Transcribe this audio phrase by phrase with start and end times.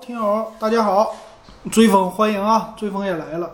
[0.00, 1.14] 听友大家好，
[1.70, 3.50] 追风欢迎啊，追风也来了。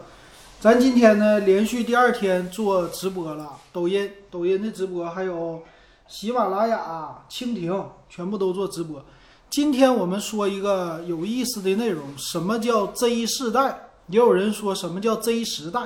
[0.60, 5.60] 咱今天呢，连续第二天做直播了，抖音、抖音的直播，还有
[6.06, 9.04] 喜马拉雅、蜻蜓，全部都做直播。
[9.50, 13.88] 今天我们说一个有意思的内容，什么叫 Z 世代？
[14.06, 15.80] 也有人说什么叫 Z 时代？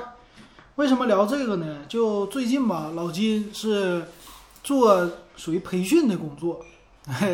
[0.75, 1.79] 为什么聊这个呢？
[1.89, 4.05] 就最近吧，老金是
[4.63, 6.63] 做属于培训的工作，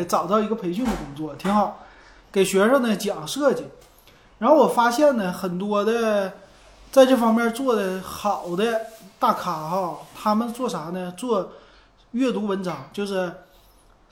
[0.08, 1.84] 找到一个培训的工作，挺好。
[2.30, 3.64] 给学生呢讲设计，
[4.38, 6.32] 然后我发现呢，很多的
[6.92, 8.80] 在这方面做的好的
[9.18, 11.12] 大咖哈，他们做啥呢？
[11.16, 11.52] 做
[12.12, 13.32] 阅读文章，就是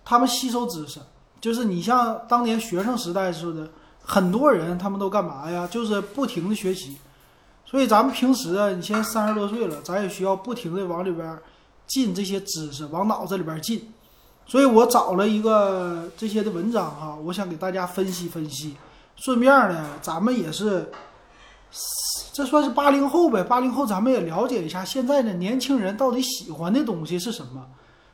[0.04, 1.00] 他们吸收知识，
[1.40, 3.68] 就是你像当年学生时代似的，
[4.02, 5.68] 很多人他们都干嘛呀？
[5.70, 6.96] 就是不停的学习。
[7.64, 11.38] 所以咱们平时啊，你现在三十多岁了，咱也需要不停的往里边
[11.86, 13.92] 进这些知识，往脑子里边进。
[14.46, 18.76] 所以我找了一个这些的文章哈，我想给大家分析分析。
[19.16, 20.92] 顺便呢，咱们也是，
[22.32, 23.42] 这算是八零后呗。
[23.42, 27.66] 八零后咱们也了解一下现在的年轻人到底喜欢的东西是什么。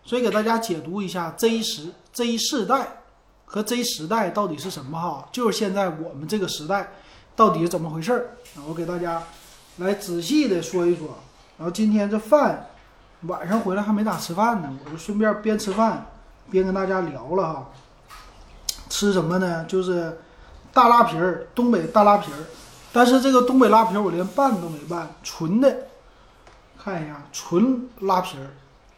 [0.05, 3.03] 所以给大家解读一下 Z 时 Z 世代
[3.45, 6.93] 和 Z 时代到底是什么哈，就是现在我们这个时代
[7.37, 8.31] 到底是怎么回事儿。
[8.67, 9.23] 我给大家
[9.79, 11.09] 来仔细的说一说。
[11.59, 12.69] 然后今天这饭
[13.23, 16.07] 晚上回来还没咋吃饭呢，我就顺便边吃饭。
[16.53, 17.67] 边跟大家聊了哈，
[18.89, 19.65] 吃什么呢？
[19.65, 20.21] 就是
[20.73, 22.39] 大拉皮儿，东北大拉皮儿。
[22.93, 25.89] 但是这个东北拉皮儿我连拌都没拌，纯的。
[26.79, 28.51] 看一下，纯拉皮儿，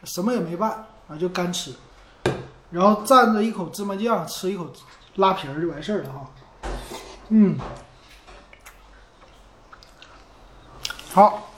[0.02, 1.72] 什么也没拌啊，就干吃。
[2.70, 4.66] 然后蘸着一口芝麻酱，吃一口
[5.14, 6.30] 拉皮儿就完事儿了哈。
[7.28, 7.56] 嗯，
[11.12, 11.50] 好。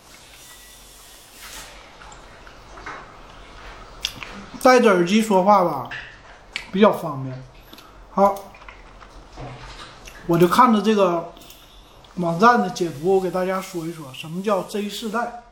[4.67, 5.89] 戴着耳机说话吧，
[6.73, 7.41] 比较方便。
[8.11, 8.35] 好，
[10.27, 11.33] 我就看着这个
[12.17, 15.45] 网站的解读，我给大家说一说什么叫 Z 世代。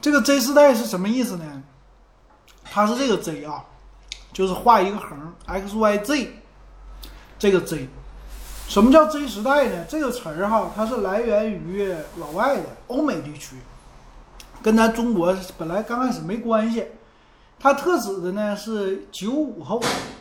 [0.00, 1.62] 这个 Z 世代是什么意思呢？
[2.64, 3.66] 它是这个 Z 啊，
[4.32, 6.32] 就是画一个横，X Y Z，
[7.38, 7.86] 这个 Z。
[8.66, 9.84] 什么叫 Z 时代呢？
[9.86, 13.56] 这个词儿哈，它是来源于老外的欧美地区，
[14.62, 16.86] 跟咱中国本来刚开始没关系。
[17.62, 19.78] 它特指的呢是九五后，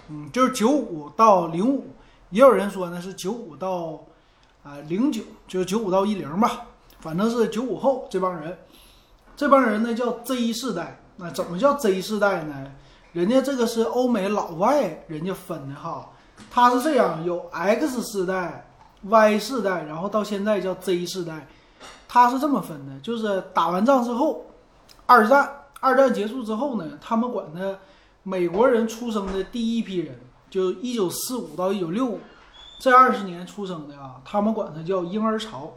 [0.10, 1.88] 嗯，就是九五到零五，
[2.32, 3.98] 也有人说呢是九五到
[4.62, 6.66] 啊零九，就是九五到一零吧，
[7.00, 8.58] 反正是九五后这帮人，
[9.38, 11.00] 这帮人呢叫 Z 世代。
[11.16, 12.72] 那怎么叫 Z 世代呢？
[13.14, 16.10] 人家这个是欧美老外人家分的哈，
[16.52, 18.70] 他是这样，有 X 世代、
[19.04, 21.48] Y 世代，然后到现在叫 Z 世代，
[22.06, 24.46] 他是这么分的，就是打完仗之后，
[25.06, 25.56] 二战。
[25.80, 27.78] 二战结束之后呢，他们管他
[28.24, 30.20] 美国人出生的第一批人，
[30.50, 32.20] 就一九四五到一九六五
[32.80, 35.74] 这二十年出生的啊，他们管他叫婴儿潮。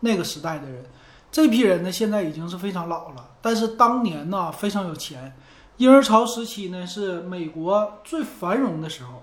[0.00, 0.84] 那个时代的人，
[1.32, 5.34] 这批人呢现在已经是非常老了，但是当年呢非常有钱。
[5.78, 9.22] 婴儿潮时期呢是美国最繁荣的时候，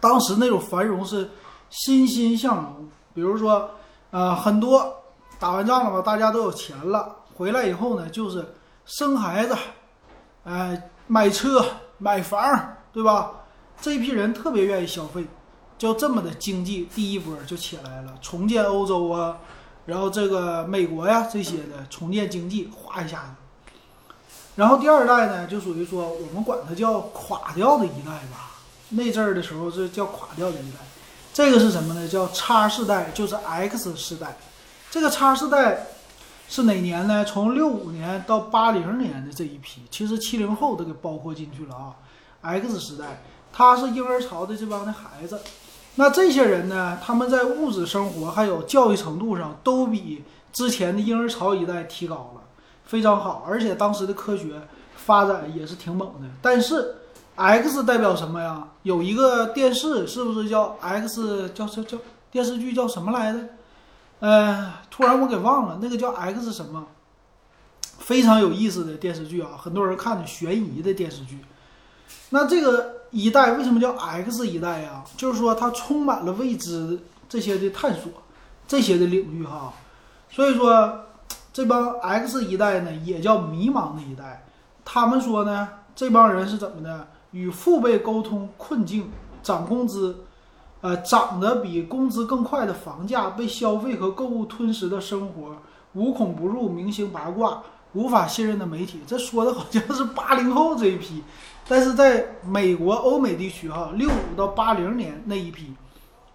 [0.00, 1.28] 当时那种繁荣是
[1.70, 2.88] 欣欣向荣。
[3.12, 3.70] 比如说，
[4.12, 4.94] 呃，很多
[5.40, 8.54] 打完仗了吧，大家都有钱了，回来以后呢就是。
[8.86, 9.56] 生孩子，
[10.44, 11.64] 哎，买车
[11.98, 13.30] 买房，对吧？
[13.80, 15.24] 这批人特别愿意消费，
[15.78, 19.38] 就这么的经济第一波就起来了，重建欧洲啊，
[19.86, 24.10] 然后这个美国呀这些的重建经济，哗一下子。
[24.56, 28.52] 然后第二代呢，就属于说我们管它叫垮掉的一代吧。
[28.90, 30.78] 那阵儿的时候是叫垮掉的一代，
[31.32, 32.06] 这个是什么呢？
[32.06, 34.36] 叫叉世代，就是 X 世代。
[34.90, 35.86] 这个叉世代。
[36.48, 37.24] 是哪年呢？
[37.24, 41.94] 从六五年到八零年的这一批，其实七零后都给包括进去了啊。
[42.42, 43.22] X 时代，
[43.52, 45.40] 他是婴儿潮的这帮的孩子，
[45.94, 50.22] 那这些人呢，他们在物质生活还有教育程度上，都比
[50.52, 52.42] 之前的婴儿潮一代提高了，
[52.84, 53.44] 非常好。
[53.48, 54.60] 而且当时的科学
[54.94, 56.28] 发展也是挺猛的。
[56.42, 56.96] 但是
[57.34, 58.68] X 代表什么呀？
[58.82, 61.48] 有一个电视，是不是叫 X？
[61.54, 61.98] 叫叫叫
[62.30, 63.38] 电视剧叫什么来着？
[64.20, 66.86] 呃，突然我给忘了，那个叫 X 什么，
[67.98, 71.38] 非常有意思的电视剧啊，很多人看的悬疑的电视剧。
[72.30, 75.04] 那这个一代为什么叫 X 一代呀？
[75.16, 78.10] 就是说它充满了未知这些的探索，
[78.66, 79.72] 这些的领域哈。
[80.30, 81.00] 所以说
[81.52, 84.46] 这帮 X 一代呢，也叫迷茫的一代。
[84.84, 87.08] 他们说呢，这帮人是怎么的？
[87.32, 89.10] 与父辈沟通困境，
[89.42, 90.24] 涨工资。
[90.84, 95.56] 呃，涨得比工资更快的房价，被消费和购物吞噬的生活，
[95.94, 97.62] 无孔不入明星八卦，
[97.94, 101.24] 无法信任的媒体，这说的好像是八零后这一批，
[101.66, 105.72] 但是在美国、欧美地区，哈，六五到八零年那一批，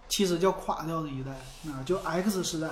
[0.08, 1.30] 其实叫垮掉的一代，
[1.70, 2.66] 啊，就 X 世代。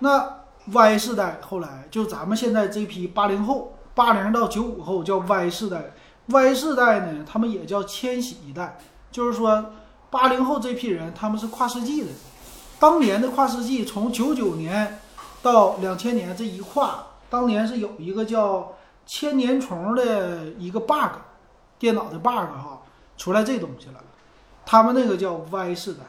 [0.00, 0.28] 那
[0.72, 5.92] Y 世代后来就咱们现在这批八零后，八零到九五后叫 Y 世代。
[6.26, 8.80] Y 世代呢，他们也叫千禧一代，
[9.12, 9.64] 就是说
[10.10, 12.08] 八零后这批人他们是跨世纪的。
[12.78, 15.00] 当年的跨世纪从九九年
[15.42, 18.74] 到两千年这一跨，当年是有一个叫
[19.06, 21.18] 千年虫的一个 bug，
[21.78, 22.82] 电脑的 bug 哈，
[23.16, 23.94] 出来这东西了。
[24.64, 26.00] 他们那个叫 Y 世代。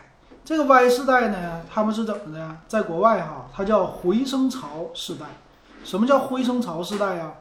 [0.45, 2.57] 这个 Y 世代呢，他们是怎么的？
[2.67, 5.25] 在国外哈，它叫回声潮世代。
[5.83, 7.33] 什么叫回声潮世代呀？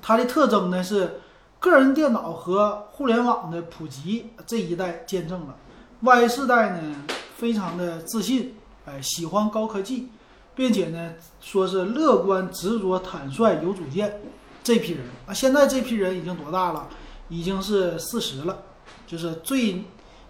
[0.00, 1.20] 它的特征呢是
[1.62, 5.54] 个人电脑和互联网的普及这一代见证了。
[6.00, 6.96] Y 世代呢，
[7.36, 10.08] 非常的自信，哎，喜欢高科技，
[10.56, 14.20] 并且呢，说是乐观、执着、坦率、有主见。
[14.64, 16.88] 这批人啊，现在这批人已经多大了？
[17.28, 18.58] 已经是四十了，
[19.06, 19.84] 就是最。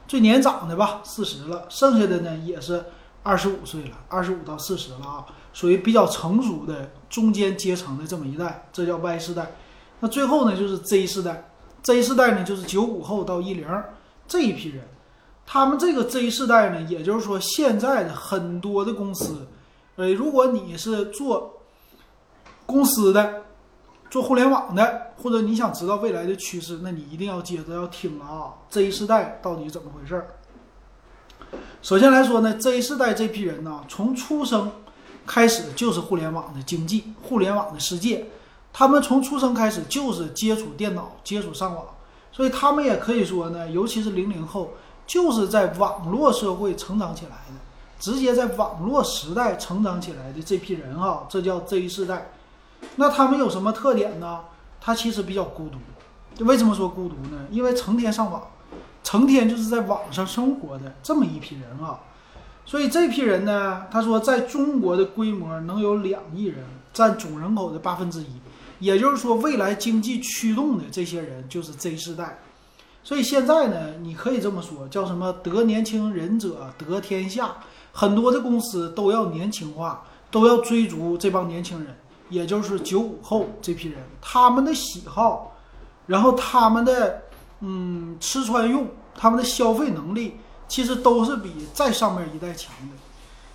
[0.08, 2.84] 最年长的吧，四十了，剩下的呢也是
[3.23, 5.25] 二十五岁了，二十五到四十了啊，
[5.55, 9.52] 属于比较成熟的中间阶层的这么一代，这叫 Y 世代。
[10.03, 11.49] 那最后呢就是 Z 世代
[11.85, 13.65] ，Z 世代呢就是九五后到一零
[14.27, 14.83] 这一批人，
[15.47, 19.47] 他们这个 Z 世代呢，也就是说现在的很多的公司，
[19.95, 21.63] 呃，如果你是做
[22.67, 23.45] 公司的。
[24.11, 30.27] 做互联网的，或者你想知道未来的趋势，那你一定要接着要听了啊！Z 世代到底怎么回事儿？
[31.81, 34.71] 首先来说呢，Z 世代这批人呢，从出生
[35.27, 38.27] 开始就是互联网的经济、互联网的世界，
[38.73, 41.85] 他们从出生开始就是接触电脑、接触上网，
[42.33, 44.71] 所以他们也可以说呢，尤其是零零后，
[45.07, 47.61] 就是在网络社会成长起来的，
[48.01, 52.33] 直接在网络时代成长起来的这批人哈，这叫 Z 世代。
[52.97, 54.41] 那他们有什么特点呢？
[54.81, 55.79] 他其实比较孤独。
[56.45, 57.47] 为什么说孤独呢？
[57.51, 58.43] 因为成天上网，
[59.05, 62.01] 成天就是在网上生活的这么一批人啊。
[62.65, 68.41] 所以这批人呢，他说在中国的规模能有两亿人，占总人口的八分之一。
[68.82, 72.37] 也就是说，未来经济驱动的这些人就是 Z 世代。
[73.05, 77.55] 所以现在呢，你可以这么说，叫什么得年轻人者得天下。
[77.93, 80.02] 很多的公司都要年轻化，
[80.32, 81.96] 都要追逐这帮年轻人。
[82.29, 85.55] 也就是九五后这批人，他们的喜好，
[86.06, 87.23] 然后他们的
[87.61, 90.34] 嗯吃穿用，他们的消费能力，
[90.67, 92.96] 其实都是比再上面一代强的。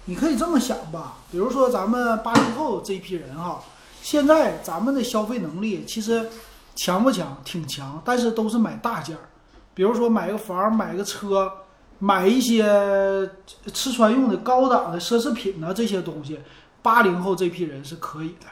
[0.05, 3.59] 你可以这么想吧，比如说咱们八零后这批人哈，
[4.01, 6.29] 现在咱们的消费能力其实
[6.75, 7.37] 强不强？
[7.43, 9.29] 挺强，但是都是买大件儿，
[9.73, 11.51] 比如说买个房、买个车、
[11.99, 12.63] 买一些
[13.73, 16.39] 吃穿用的高档的奢侈品呢，这些东西，
[16.81, 18.47] 八零后这批人是可以的。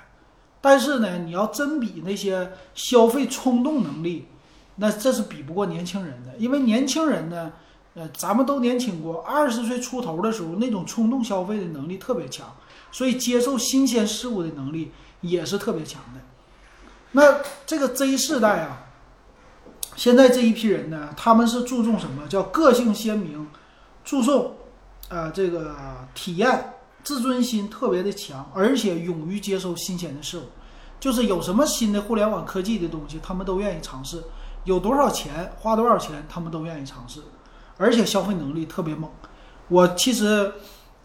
[0.59, 4.27] 但是呢，你要真比那些消费冲动能力，
[4.77, 6.33] 那这是比不过年轻人的。
[6.39, 7.53] 因为年轻人呢，
[7.93, 12.51] 呃，咱们都年轻过，二十岁出头的时候，那种冲动消费的能力特别强，
[12.91, 16.21] 所以接受新鲜事物的能力也是特别强的。
[17.11, 18.83] 那这个 Z 世代啊，
[19.95, 23.47] 现在这一批人呢，他们是注重什么叫个性鲜明，
[24.03, 24.55] 注重
[25.09, 25.75] 啊这个
[26.13, 26.71] 体验。
[27.03, 30.45] 自尊心特别的强，而且勇于接受新鲜的事物，
[30.99, 34.23] 就是有什么新的互联网科技的东西，他们都愿意尝试。
[34.63, 37.21] 有多少钱，花多少钱，他们都愿意尝试，
[37.77, 39.07] 而且消费能力特别猛。
[39.67, 40.51] 我其实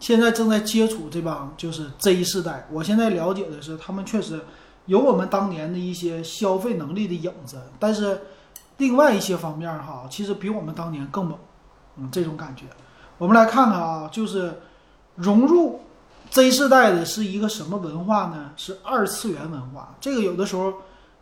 [0.01, 4.41] 现在正在接触这帮就是 Z 世代，我现在了解的是，他们确实
[4.87, 8.23] 有我们当年的一些消费能力的影子，但是
[8.77, 11.37] 另外一些方面哈，其实比我们当年更猛。
[11.97, 12.65] 嗯，这种感觉。
[13.17, 14.61] 我们来看看啊，就是
[15.15, 15.81] 融入。
[16.31, 18.51] Z 世代的是一个什么文化呢？
[18.55, 19.93] 是二次元文化。
[19.99, 20.73] 这个有的时候，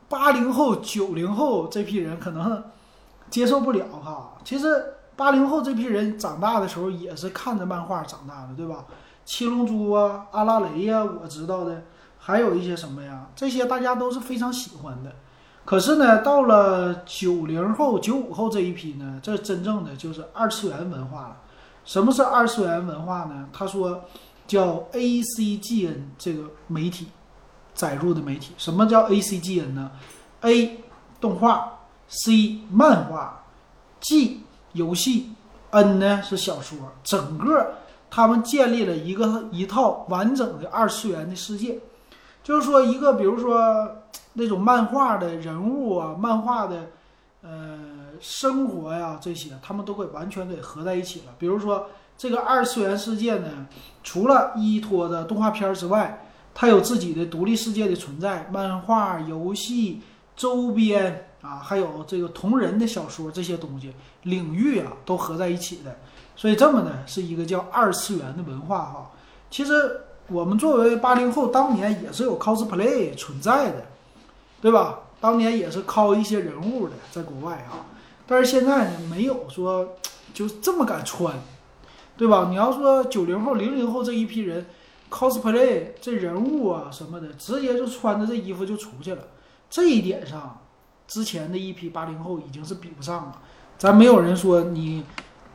[0.08, 2.63] 八零后、九零后这批人可能
[3.30, 4.38] 接受不了哈。
[4.46, 8.86] 其实八零后这批人长大的时候也是看着漫画长大的，对吧？
[9.26, 11.84] 七龙珠啊、阿拉蕾呀，我知道的，
[12.18, 13.28] 还有一些什么呀？
[13.36, 15.12] 这些大家都是非常喜欢的。
[15.66, 21.38] 可是呢，到了九零后、九五后这一批呢，这真正的就是二次元文化了。
[21.84, 23.50] 什么是二次元文化呢？
[23.52, 24.06] 他说。
[24.50, 27.06] 叫 ACGN 这个媒体
[27.76, 29.92] 载入的媒体，什么叫 ACGN 呢
[30.42, 30.84] ？A
[31.22, 33.44] 动画，C 漫画
[34.02, 34.42] ，G
[34.74, 35.32] 游戏
[35.72, 37.76] ，N 呢是小说，整个
[38.10, 41.80] 他们建立了一个一套完整的二次元的世界。
[42.44, 46.88] 就是说，一个比如说那种漫画的人物啊，漫画的
[47.42, 47.80] 呃
[48.20, 51.34] 生活呀这些，他们都给完全给合在一起了。
[51.38, 51.88] 比如说。
[52.22, 53.66] 这个二次元世界呢，
[54.04, 56.22] 除了依托的动画片之外，
[56.54, 60.02] 它有自己的独立世界的存在，漫画、游戏、
[60.36, 63.93] 周边啊，还有这个同人的小说这些东西
[64.24, 65.98] 领域啊，都合在一起的。
[66.36, 69.12] 所以这么呢是一个叫二次元的文化哈。
[69.51, 73.86] 其实我们作为八零后，当年也是有 cosplay 存在的，
[74.62, 75.00] 对吧？
[75.22, 77.86] 当年也是 cos 一些人物的，在国外啊。
[78.25, 79.98] 但是现在呢，没有说
[80.34, 81.36] 就这么敢穿，
[82.15, 82.48] 对吧？
[82.50, 84.65] 你要说九零后、零零后这一批人
[85.10, 89.24] cosplay 这人物啊什么的，直接就穿着这衣服就出去了。
[89.69, 90.62] 这一点上，
[91.10, 93.42] 之前的一批八零后已经是比不上了。
[93.80, 95.04] 咱没有人说你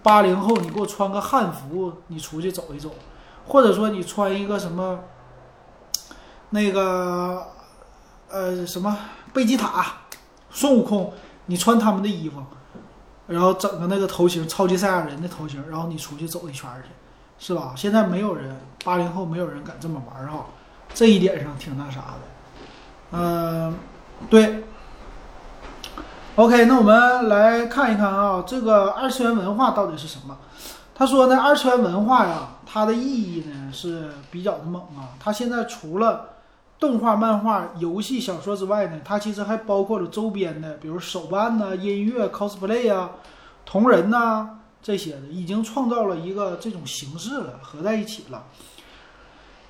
[0.03, 2.91] 八零后，你给我穿个汉服，你出去走一走，
[3.47, 4.99] 或者说你穿一个什么
[6.51, 7.47] 那个
[8.29, 8.99] 呃什么
[9.33, 9.87] 贝吉塔、
[10.51, 11.13] 孙悟空，
[11.47, 12.43] 你穿他们的衣服，
[13.29, 16.89] 然后整个那个头型，超级赛亚人的头型，然后你出去走一圈去，
[17.39, 17.75] 是吧？
[17.77, 20.47] 现在没有人，八零后没有人敢这么玩哈，
[20.93, 22.19] 这一点上挺那啥的，
[23.13, 23.75] 嗯。
[24.31, 24.63] 对
[26.37, 30.37] ，OK，那我们来看一看啊，这个二次元文化到底是什么？
[30.95, 35.15] 他说呢，二次元文化呀，它的意义呢是比较的猛啊。
[35.21, 36.31] 它现在除了
[36.79, 43.11] 动画、漫画、游戏、小说之外呢，它其实还包括了周边的，比如手办呐、音乐、cosplay 啊、
[43.65, 44.51] 同人呐
[44.83, 48.43] 这些的，已经创造了一个这种形式了，合在一起了。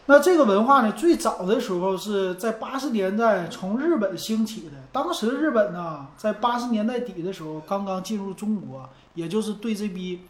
[0.06, 4.72] 那这个文化呢，最早的时候是在八十年代从日本兴起的。
[4.92, 10.20] 当时日本呢，在八十年代底的时候刚刚进入中国，也就是对这批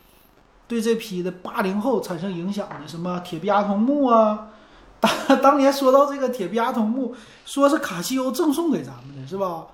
[0.69, 4.49] 对这批的八零后产生影响的，什么铁臂阿童木啊。
[5.00, 5.11] 当
[5.43, 7.12] 当年说到这个铁臂阿童木，
[7.45, 9.66] 说是卡西欧赠送给咱们的，是吧？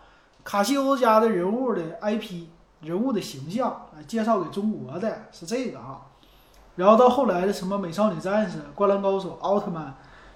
[0.43, 2.47] 卡西欧家的人物的 IP
[2.81, 6.01] 人物的形象介绍给中国的是这个啊。
[6.81, 9.95] 然后到后来的什么美少女战士、灌篮高手、奥特曼、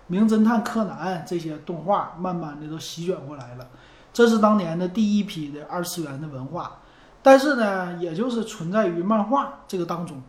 [0.08, 3.66] 名侦探柯南这些动画，慢慢的都席卷过来了。
[4.12, 6.80] 这是当年的第一批的二次元的文化，
[7.22, 10.20] 但是呢，也就是存在于漫画这个当中。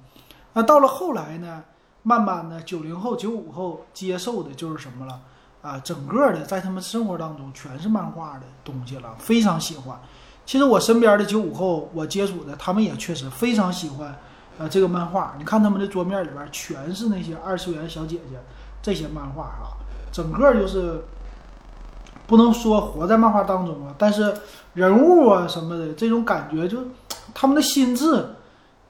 [0.53, 1.62] 那到了后来呢，
[2.03, 5.19] 慢慢的九零后、九五后接受的就是什么了
[5.62, 5.77] 啊？
[5.79, 10.00] 整个的在他们生活当中全是漫画的东西了，非常喜欢。
[10.45, 14.17] 其实我身边的九五后，我接触的他们也确实非常喜欢。
[14.57, 18.39] 啊，这个漫画，你看他们的桌面里边全是那些二次元小姐姐，
[18.81, 19.75] 这些漫画啊，
[20.12, 21.03] 整个就是
[22.25, 24.33] 不能说活在漫画当中啊，但是
[24.74, 26.79] 人物啊什么的这种感觉，就
[27.33, 28.25] 他们的心智，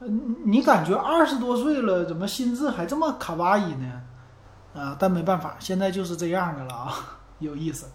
[0.02, 4.02] 嗯，你感觉二十多岁了，怎么心智还这么卡哇伊呢？
[4.76, 6.94] 啊，但没办法，现在就是这样的了啊，
[7.40, 7.88] 有意思。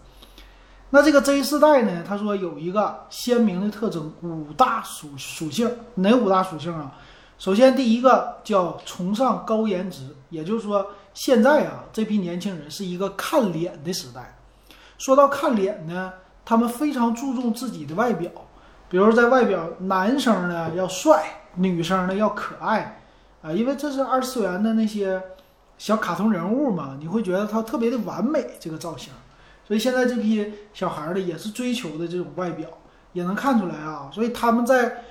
[0.92, 6.90] 那这个 Z 世代呢，他说有一个鲜明的特征，五大属属性，哪五大属性啊？
[7.40, 14.37] 首先，第一个叫崇尚高颜值，也就是说，现在啊，这批年轻人是一个看脸的时代。
[14.99, 16.12] 说到看脸呢，
[16.44, 18.30] 他们非常注重自己的外表，
[18.90, 23.00] 比如在外表，男生呢要帅，女生呢要可爱，
[23.40, 25.23] 啊，因为这是二次元的那些
[25.78, 29.14] 小卡通人物嘛，你会觉得他特别的完美这个造型，
[29.66, 32.68] 所以现在这批小孩儿呢也是追求的这种外表，
[33.14, 35.04] 也能看出来啊，所以他们在。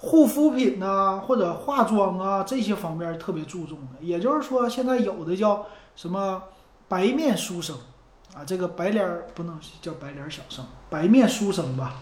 [0.00, 4.00] 护肤品呐，或者化妆啊，这些方面特别注重的。
[4.00, 6.40] 也就是说，现在有的叫什么
[6.86, 7.76] 白面书生
[8.32, 11.94] 啊，这个白脸儿不能叫白脸小生，白面书生吧，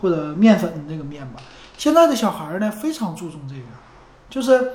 [0.00, 1.40] 或者面粉那个面吧。
[1.76, 3.62] 现在的小孩呢，非常注重这个，
[4.30, 4.72] 就是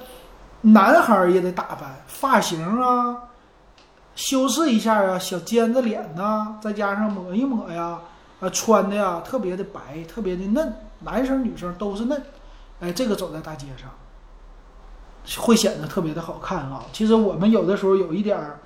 [0.62, 3.24] 男孩也得打扮，发型啊，
[4.14, 8.00] 修饰一下啊，小尖子脸呐，再加上抹一抹呀，
[8.40, 12.22] 啊，穿的呀特别的白，特别的嫩，男生女生都是嫩。
[12.80, 13.90] 哎，这个走在大街上，
[15.44, 16.86] 会显得特别的好看啊！
[16.94, 18.60] 其实我们有的时候有一点儿，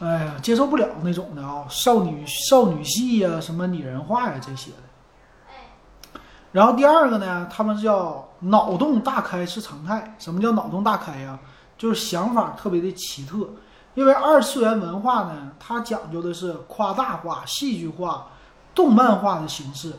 [0.00, 6.20] 哎呀，接受不了那种的啊，少女少女系呀，什么拟人化呀这些的。
[6.52, 10.14] 然后第二个呢，他们叫脑洞大开是常态。
[10.18, 11.38] 什么叫脑洞大开呀？
[11.78, 13.48] 就是想法特别的奇特。
[13.94, 18.28] 因为二次元文化呢，它讲究的是夸大化、戏剧化、
[18.74, 19.94] 动漫化的形式，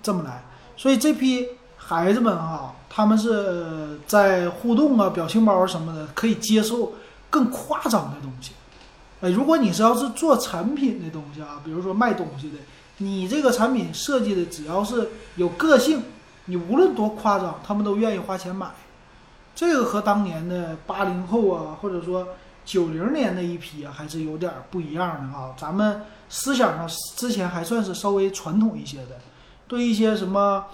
[0.00, 0.44] 这么来。
[0.76, 1.48] 所以这批。
[1.88, 6.94] 孩子们哈，他们是在互动啊、表情包什么的，可以接受
[7.30, 8.50] 更夸张的东西。
[9.20, 12.56] 哎，如果你是要是做产品的东西啊，比如说卖东西的，
[12.96, 16.02] 你这个产品设计的只要是有个性，
[16.46, 18.66] 你无论多夸张，他们都愿意花钱买。
[19.54, 22.26] 这个和当年的八零后啊，或者说
[22.64, 25.54] 九零年那一批啊，还是有点不一样的哈。
[25.56, 29.20] 咱们思想上之前还算是稍微传统一些的，
[29.68, 30.64] 对一些什么。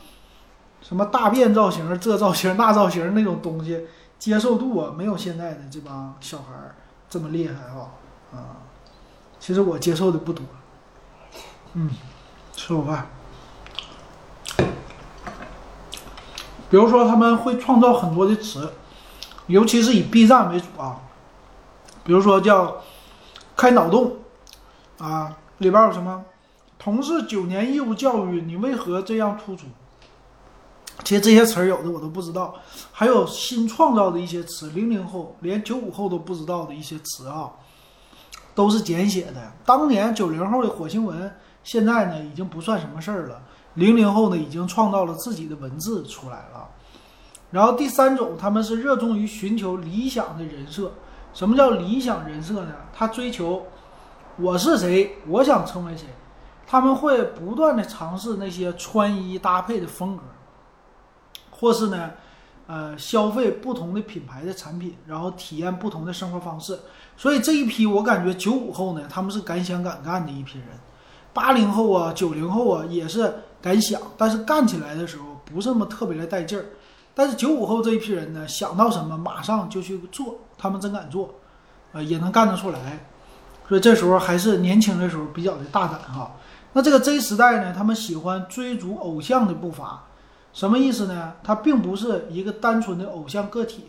[0.82, 3.86] 什么大便造型、这造型、那造型那种东西，
[4.18, 6.44] 接受度啊，没有现在的这帮小孩
[7.08, 7.90] 这么厉害哈
[8.32, 8.60] 啊！
[9.38, 10.44] 其实我接受的不多。
[11.74, 11.88] 嗯，
[12.52, 13.06] 吃口饭。
[16.68, 18.72] 比如说，他们会创造很多的词，
[19.46, 21.00] 尤其是以 B 站为主啊，
[22.02, 22.78] 比如说叫
[23.56, 24.16] 开脑洞
[24.98, 26.24] 啊，里边有什么？
[26.78, 29.66] 同是九年义务教育，你为何这样突出？
[31.04, 32.54] 其实这些词儿有的我都不知道，
[32.92, 37.50] 还有新创造的一些词，零零后连九五后都不知道的一些词啊，
[38.54, 39.52] 都是简写的。
[39.64, 41.34] 当年九零后的火星文，
[41.64, 43.42] 现在呢已经不算什么事儿了。
[43.74, 46.68] 零零后呢已经创造了自己的文字出来了。
[47.50, 50.92] 然后第三种，他们是热衷于寻求理想的人设。
[51.34, 52.72] 什么叫理想人设呢？
[52.94, 53.66] 他追求
[54.36, 56.06] 我是谁，我想成为谁。
[56.66, 60.22] 他们会不断的尝试那些穿衣搭配的风格，
[61.62, 62.10] 或是呢，
[62.66, 66.76] 呃，消费不同的品牌的产品，然后体验不同的生活方式。
[67.16, 70.66] 所以这一批我感觉九五后呢，他们是敢想敢干的一批人。
[71.32, 76.64] 八零后啊，九零后啊，也是敢想，但是干起来的时候不是那么特别的带劲儿。
[77.14, 81.36] 但是九五后这一批人呢，想到什么马上就去做，他们真敢做，
[81.92, 83.06] 呃，也能干得出来。
[83.68, 86.32] 所以这时候还是年轻的时候比较的大胆哈。
[86.72, 90.04] 那这个 Z 时代呢，他们喜欢追逐偶像的步伐，
[90.52, 91.32] 什么意思呢？
[91.42, 93.84] 他并不是一个单纯的偶像个体，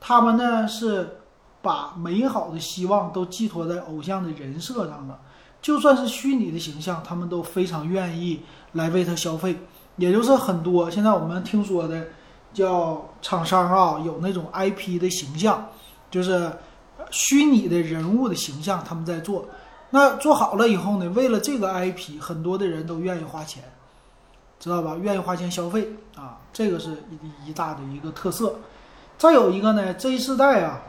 [0.00, 1.18] 他们呢是
[1.60, 5.18] 把美好的希望都寄托在偶像的人设上了，
[5.60, 8.40] 就算是虚拟的形象，他们都非常愿意
[8.72, 9.56] 来为他消费。
[9.96, 12.06] 也就是很多现在我们听说的
[12.52, 15.68] 叫厂商啊，有那种 IP 的形象，
[16.10, 16.52] 就是
[17.10, 19.46] 虚拟的人物的形象，他们在做。
[19.90, 21.08] 那做好了以后呢？
[21.10, 23.62] 为了这个 IP，很多的人都愿意花钱，
[24.58, 24.96] 知道吧？
[25.00, 28.56] 愿意花钱消费啊，这个是一一大的一个特色。
[29.18, 30.82] 再有一个呢，Z 世代啊，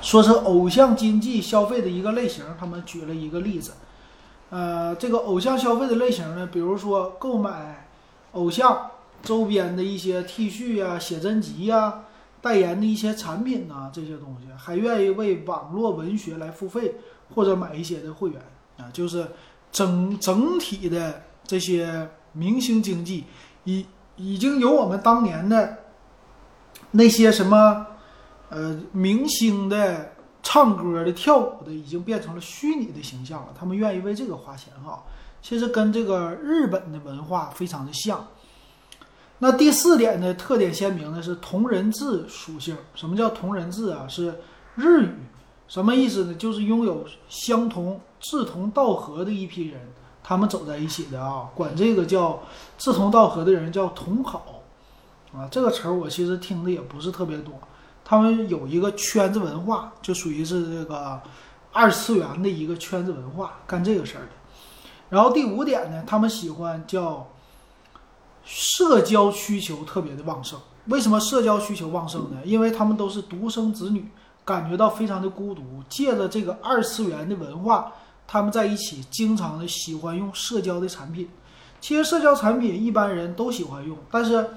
[0.00, 3.72] 说是偶像经济消费的一个类型，他们举了一个例子。
[4.50, 7.88] 呃，这个偶像消费的类型呢，比如说购买
[8.32, 8.90] 偶像
[9.22, 12.04] 周边的一些 T 恤啊、写真集呀、
[12.40, 16.94] 代言的一些产品呐，这些东西，还愿意为网络文学来付费。
[17.34, 18.40] 或者买一些的会员
[18.76, 19.26] 啊，就是
[19.72, 23.24] 整整体的这些明星经济，
[23.64, 25.78] 已已经有我们当年的
[26.90, 27.86] 那些什么
[28.50, 33.54] 呃明星的唱歌的跳舞的，已经变成了虚拟的形象了。
[33.58, 35.02] 他们愿意为这个花钱哈，
[35.40, 38.26] 其实跟这个日本的文化非常的像。
[39.38, 42.76] 那第四点呢，特点鲜明的是同人志属性。
[42.94, 44.06] 什么叫同人志啊？
[44.08, 44.40] 是
[44.76, 45.10] 日语。
[45.66, 46.34] 什么意思呢？
[46.34, 49.80] 就是拥有相同志同道合的一批人，
[50.24, 52.40] 他们走在一起的啊，管这个叫
[52.78, 54.62] 志同道合的人叫同好，
[55.34, 57.52] 啊，这个词儿我其实听的也不是特别多。
[58.02, 61.20] 他们有一个圈子文化，就属于是这个
[61.72, 64.30] 二次元的一个圈子文化，干这个事儿的。
[65.10, 67.28] 然后第五点呢，他们喜欢叫
[68.44, 70.58] 社交需求特别的旺盛。
[70.86, 72.38] 为什么社交需求旺盛呢？
[72.44, 74.08] 因为他们都是独生子女。
[74.46, 77.90] 感觉到非常的孤独，借着这个二次元的文化，
[78.26, 81.28] 他们在一起经常的喜欢用社交的产品。
[81.80, 84.48] 其实社交产品一般人都喜欢用，但是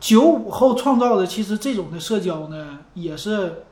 [0.00, 3.64] 九五后创造的其实这种的社交呢，也是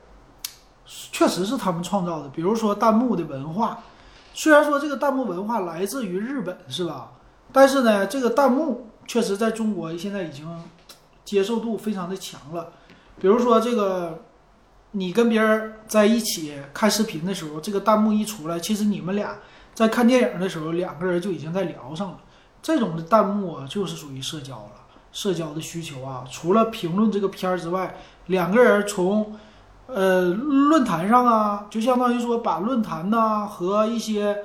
[0.87, 2.29] 确实是他们创造的。
[2.29, 3.83] 比如说弹幕的文化，
[4.35, 7.13] 虽然说这个弹幕文化来自于日本，是吧？
[7.53, 10.47] 但是呢，这个弹幕确实在中国现在已经
[11.25, 12.73] 接受度非常的强了。
[13.21, 14.23] 比如说这个。
[14.93, 19.37] 你跟别人在一起看视频的时候，这个弹幕一出来，其实你们俩
[19.75, 22.19] 在看电影的时候，两个人就已经在聊上了。
[22.63, 24.73] 这种的弹幕啊，就是属于社交了，
[25.13, 26.25] 社交的需求啊。
[26.31, 27.97] 除了评论这个片儿之外，
[28.27, 29.37] 两个人从
[29.87, 34.39] 呃论坛上啊，就相当于说把论坛呐和一些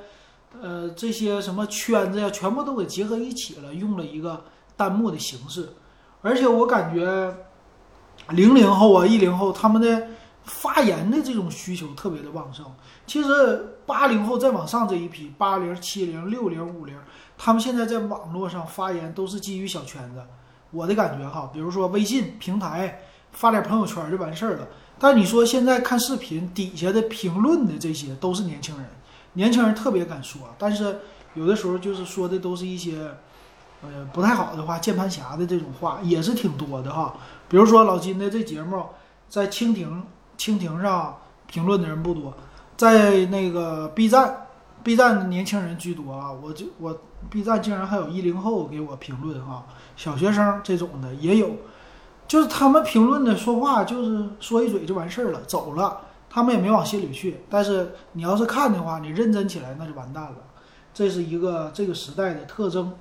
[0.60, 4.44] 呃这些什么圈子呀，全部都给结合一起了，用了一个
[4.76, 5.70] 弹幕的形式。
[6.20, 7.34] 而且我感觉
[8.28, 10.08] 零零后啊、一零后他们的。
[10.44, 12.64] 发言的这种需求特别的旺盛。
[13.06, 16.98] 其实八零后再往上这一批，八零、七零、六零、五零，
[17.36, 20.22] 他们现在在网络上发言都是基于小圈子。
[20.70, 23.00] 我的感觉哈，比如说微信平台
[23.32, 24.68] 发点朋友圈就完事儿了。
[24.98, 28.86] 但你说现在看视频底下的评论的这些都是年轻人，
[29.34, 31.00] 年轻人特别敢说，但是
[31.34, 33.14] 有的时候就是说的都是一些
[33.82, 37.14] 呃不太好的话，键盘侠的这种话也是挺多的哈。
[37.48, 38.84] 比如说老金的这节目
[39.28, 40.02] 在蜻蜓。
[40.36, 41.16] 蜻蜓上
[41.46, 42.34] 评论的人不多，
[42.76, 44.48] 在那个 B 站
[44.82, 46.32] ，B 站的年轻人居多啊。
[46.32, 46.98] 我就我
[47.30, 49.64] B 站竟然还有一零后给我评论哈，
[49.96, 51.50] 小学生这种的也有，
[52.26, 57.42] 就是他们评论的说话就是说一嘴就完事儿了，走了，他们也没往心里去。
[57.48, 60.36] 但是你要是看的话，你认真起来那就完蛋了，
[60.92, 62.92] 这是一个这个时代的特征。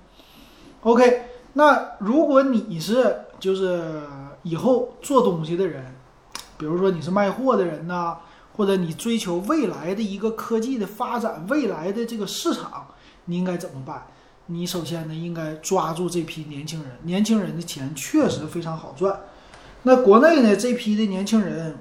[0.82, 4.04] OK，那如果你是就是
[4.44, 5.93] 以后做东西的人。
[6.58, 8.18] 比如说你是卖货的人呐，
[8.56, 12.88] 或者你追求未来的一个科技的发展，未来的这个市场，
[13.26, 14.08] 你应该怎么办？
[14.48, 19.22] 你首先呢，应该抓住这批年轻人，年轻人的钱确实非常好赚。
[19.84, 21.78] 那国内呢，这批的年轻人，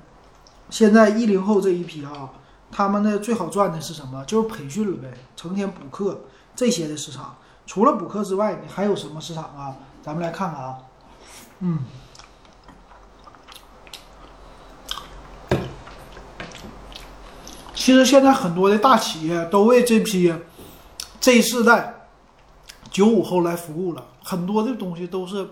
[0.70, 2.30] 现在一零后这一批啊，
[2.70, 4.24] 他们呢最好赚的是什么？
[4.24, 6.22] 就是培训了呗，成天补课
[6.54, 7.36] 这些的市场。
[7.66, 9.76] 除了补课之外，你还有什么市场啊？
[10.02, 10.78] 咱们来看看啊，
[11.60, 11.78] 嗯，
[17.82, 20.32] 其实现在很多的大企业都为这批
[21.20, 22.06] Z 世代、
[22.92, 25.48] 九五后来服务了，很多的东西都是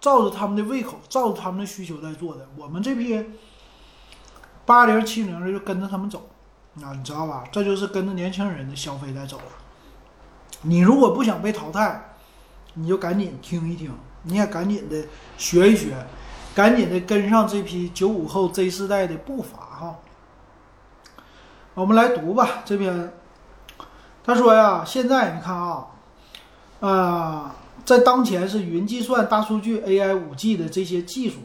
[0.00, 2.48] 照着他们的胃口、照着他们的需求在做的。
[2.56, 3.24] 我们这批
[4.66, 6.28] 八零、七零的就跟着他们走
[6.82, 7.44] 啊，你知道吧？
[7.52, 9.40] 这就是跟着年轻人的消费在走。
[10.62, 12.16] 你如果不想被淘汰，
[12.74, 13.92] 你就赶紧听一听，
[14.24, 15.04] 你也赶紧的
[15.38, 15.94] 学一学，
[16.56, 19.61] 赶紧的跟上这批九五后 Z 世代的步伐。
[21.74, 23.12] 我们来读吧，这篇
[24.22, 25.86] 他说呀，现在你看啊，
[26.80, 27.54] 啊，
[27.84, 31.38] 在当前是云计算、大数据、AI、五 G 的这些技术，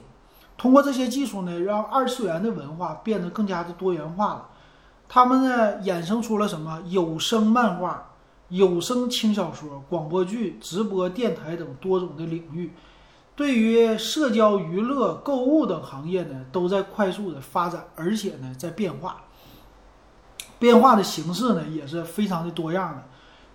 [0.57, 4.49] 通过这些技术呢，让二次元的文化变得更加的多元化了。
[5.07, 8.03] 他们呢，衍生出了什么有声漫画。
[8.49, 12.71] 有声轻小说、广播剧、直播、电台等多种的领域，
[13.35, 19.17] 对于社交、娱乐、购物等行业呢，都在快速的发展，而且呢，在变化。
[20.60, 23.04] 变化的形式呢，也是非常的多样的。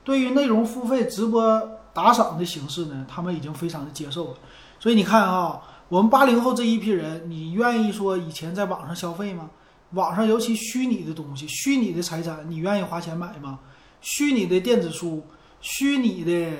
[0.04, 1.62] 对于内容付费、直播
[1.92, 4.34] 打赏的形式呢，他们已经非常的接受了。
[4.78, 9.50] 所以你看啊，我们八零后这一批人，你愿意说以前在网上消费吗？
[9.92, 13.58] 网上尤其虚拟的东西、虚拟的财产，你愿意花钱买吗？
[14.00, 15.22] 虚拟的电子书、
[15.60, 16.50] 虚拟的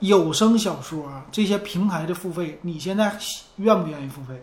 [0.00, 3.16] 有声小说这些平台的付费，你现在
[3.56, 4.42] 愿不愿意付费？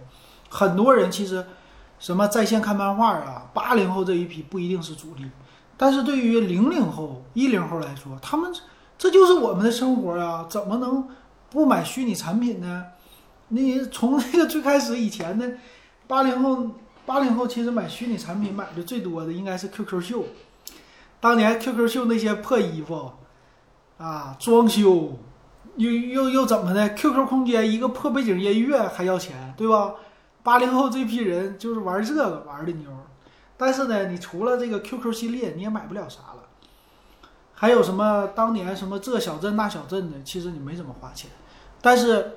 [0.49, 1.45] 很多人其实
[1.99, 5.25] 什么在线看漫画啊，八零后这一批不一定是主力，
[5.77, 8.51] 但是对于零零后、一零后来说，他们
[8.97, 11.07] 这就是我们的生活啊，怎么能
[11.51, 12.83] 不买虚拟产品呢？
[13.49, 15.49] 你从那个最开始以前的
[16.07, 16.71] 八零后，
[17.05, 20.25] 八零后其实买虚拟产品买的最多的应该是 QQ 秀。
[21.19, 23.11] 当年 QQ 秀那些破衣服，
[23.97, 25.17] 啊，装修，
[25.75, 29.93] 又又又怎么的？QQ 空间一个破背景音乐还要钱，对吧？
[30.43, 32.89] 八零后这批人就是玩这个玩的牛。
[33.57, 36.43] 但是呢，你除了这个 QQ 系列，你也买不了啥了。
[37.53, 41.29] 还有什么当年什么这小镇那小镇的，其实你没怎么花钱。
[41.81, 42.33] 但是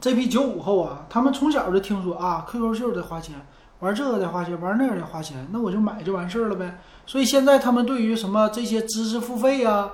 [0.00, 3.34] 这批九五后啊，他们从小就听说啊，QQ 秀得花钱。
[3.80, 6.78] 玩这个得花钱，玩那个得花钱，那我就买就完事儿了呗。
[7.04, 9.90] 所以现在他们对于什么这些知识付费呀、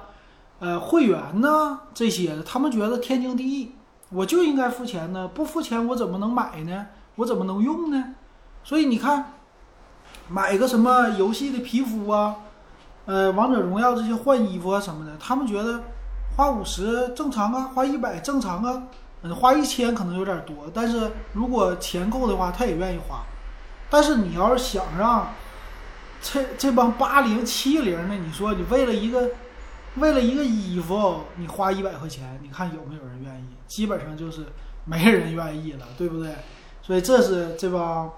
[0.61, 3.73] 呃会员呢这些，他们觉得天经地义，
[4.11, 6.87] 我就应该付钱呢，不付钱我怎么能买呢？
[7.17, 8.15] 我怎么能用呢？
[8.63, 9.33] 所以你看，
[10.29, 12.37] 买个什么游戏的皮肤啊，
[13.07, 15.83] 呃王者荣耀这些换衣服啊什么的，他们觉得
[16.37, 18.83] 花五十正常啊，花一百正常啊，
[19.23, 23.23] 嗯花一千可能有点多，但是如果钱够的话，他也愿意花。
[23.91, 25.29] 但是你要是想让
[26.23, 29.29] 这这帮八零七零的，你说你为了一个
[29.97, 33.45] 为了一个衣服，你花一百块钱，你看有没有人愿意？
[33.67, 34.47] 基本上就是
[34.85, 36.35] 没人愿意了，对不对？
[36.81, 38.11] 所以这是这帮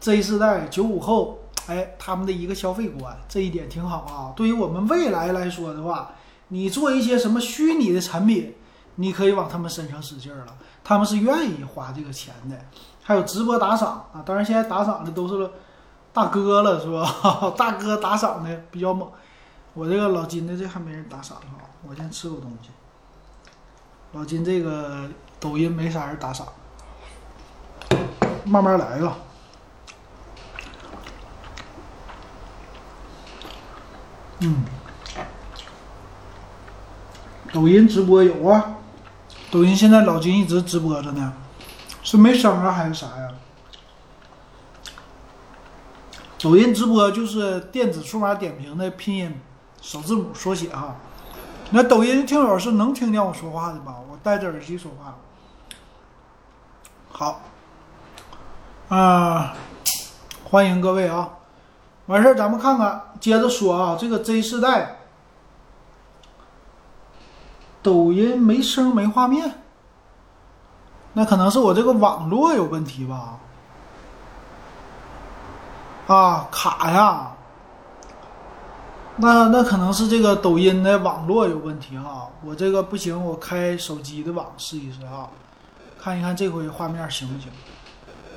[0.00, 4.32] Z 世代九五后，哎，他们的一个消费观，这一点挺好啊。
[4.34, 6.10] 对于我们未来来说的话，
[6.48, 8.54] 你做一些什么虚拟的产品，
[8.96, 10.46] 你可以往他们身上使劲了，
[10.82, 12.56] 他们是愿意花这个钱的。
[13.02, 15.50] 还有直播打赏啊，当然现在打赏的都是
[16.12, 17.52] 大哥了，是吧？
[17.56, 19.08] 大哥打赏的比较猛。
[19.74, 22.70] 我这个老金的这还没人打赏啊，我先吃口东西。
[24.12, 25.08] 老金这个
[25.40, 26.46] 抖音没啥人打赏，
[28.44, 29.16] 慢慢来吧。
[34.44, 34.64] 嗯，
[37.52, 38.74] 抖音直播有啊，
[39.50, 41.32] 抖音现在老金一直直播着呢。
[42.02, 43.28] 是没声啊，还是啥呀？
[46.40, 49.40] 抖音直播就是电子数码点评的拼音
[49.80, 50.96] 首字母缩写哈。
[51.70, 53.94] 那抖音听友是能听见我说话的吧？
[54.10, 55.16] 我戴着耳机说话。
[57.12, 57.42] 好，
[58.88, 59.54] 啊，
[60.42, 61.30] 欢迎各位啊！
[62.06, 64.96] 完事儿咱们看看，接着说啊，这个 Z 世代，
[67.82, 69.54] 抖音没声没画面。
[71.14, 73.38] 那可能是我这个网络有问题吧？
[76.06, 77.32] 啊，卡呀！
[79.16, 82.28] 那那可能是这个抖音的网络有问题哈。
[82.42, 85.28] 我这个不行，我开手机的网试一试啊，
[86.00, 87.52] 看一看这回画面行不行？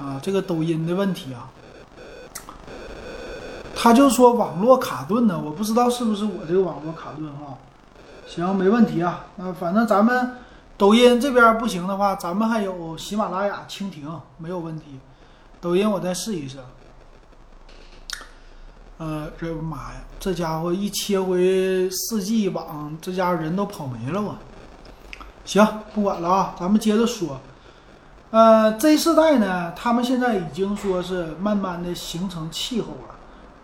[0.06, 1.50] 啊，这个抖音的问题啊，
[3.76, 7.58] 他就说网络卡顿呢，我不知道是不是我这个网络卡顿哈。
[8.26, 9.26] 行，没问题啊。
[9.36, 10.38] 那反正咱们
[10.78, 15.00] 抖音这边不行的话，咱们还有喜马拉雅、蜻蜓，没有问题。
[15.60, 16.58] 抖音我再试一试。
[18.98, 24.36] 呃，这妈呀，这家伙一切回四 G 网，这家伙人都跑没了我。
[25.44, 27.40] 行，不管了啊，咱们接着说。
[28.32, 33.15] 呃，Z 世代呢，他们现在已经说是慢慢的形成气候了，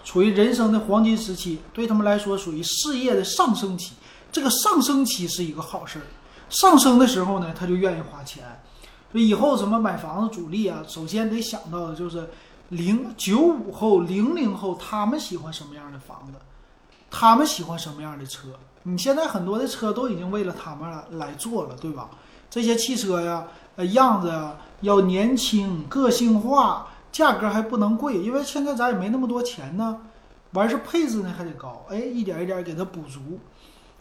[0.03, 3.93] 处于人生的黄金时期，对他们来说属于事业的上升期。
[4.31, 6.05] 这个上升期是一个好事儿，
[6.49, 8.43] 上升的时候呢，他就愿意花钱。
[9.11, 12.29] 所以以后什么买房子主力啊，首先得想到的就是
[12.69, 16.39] 零九五后、零零后他们喜欢什么样的房子，
[17.09, 18.47] 他们喜欢什么样的车。
[18.83, 22.09] 你现在很多的车都已经为了他们来做了，对吧？
[22.49, 30.00] 这些汽车呀，呃，样子啊要年轻、个性化，价格还不能贵，因为现在咱也没那么多钱呢。
[30.54, 33.39] 完事配置呢还得高，哎，一点一点给它补足。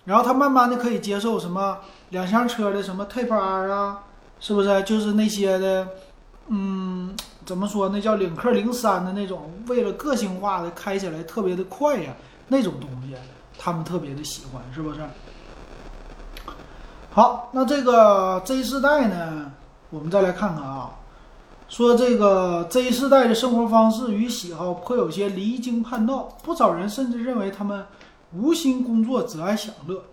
[0.05, 4.01] 然后他慢慢的可以接受什么两厢车的什么 Type R 啊，
[4.41, 4.83] 是不是？
[4.83, 5.87] 就是那些的，
[6.49, 7.89] 嗯，怎么说？
[7.89, 12.13] 那叫领克零三的那种，为了个性化的开起来特别的快呀，
[12.49, 13.15] 那种东西
[13.59, 15.01] 他们特别的喜欢，是不是？
[17.13, 19.53] 好，那这个 Z 世代呢，
[19.91, 20.91] 我们再来看看啊，
[21.71, 27.87] 说这个 Z 世代的生活方式与喜好颇有些离经叛道，不少人甚至认为他们。
[28.33, 30.05] 无心工作，只爱享乐。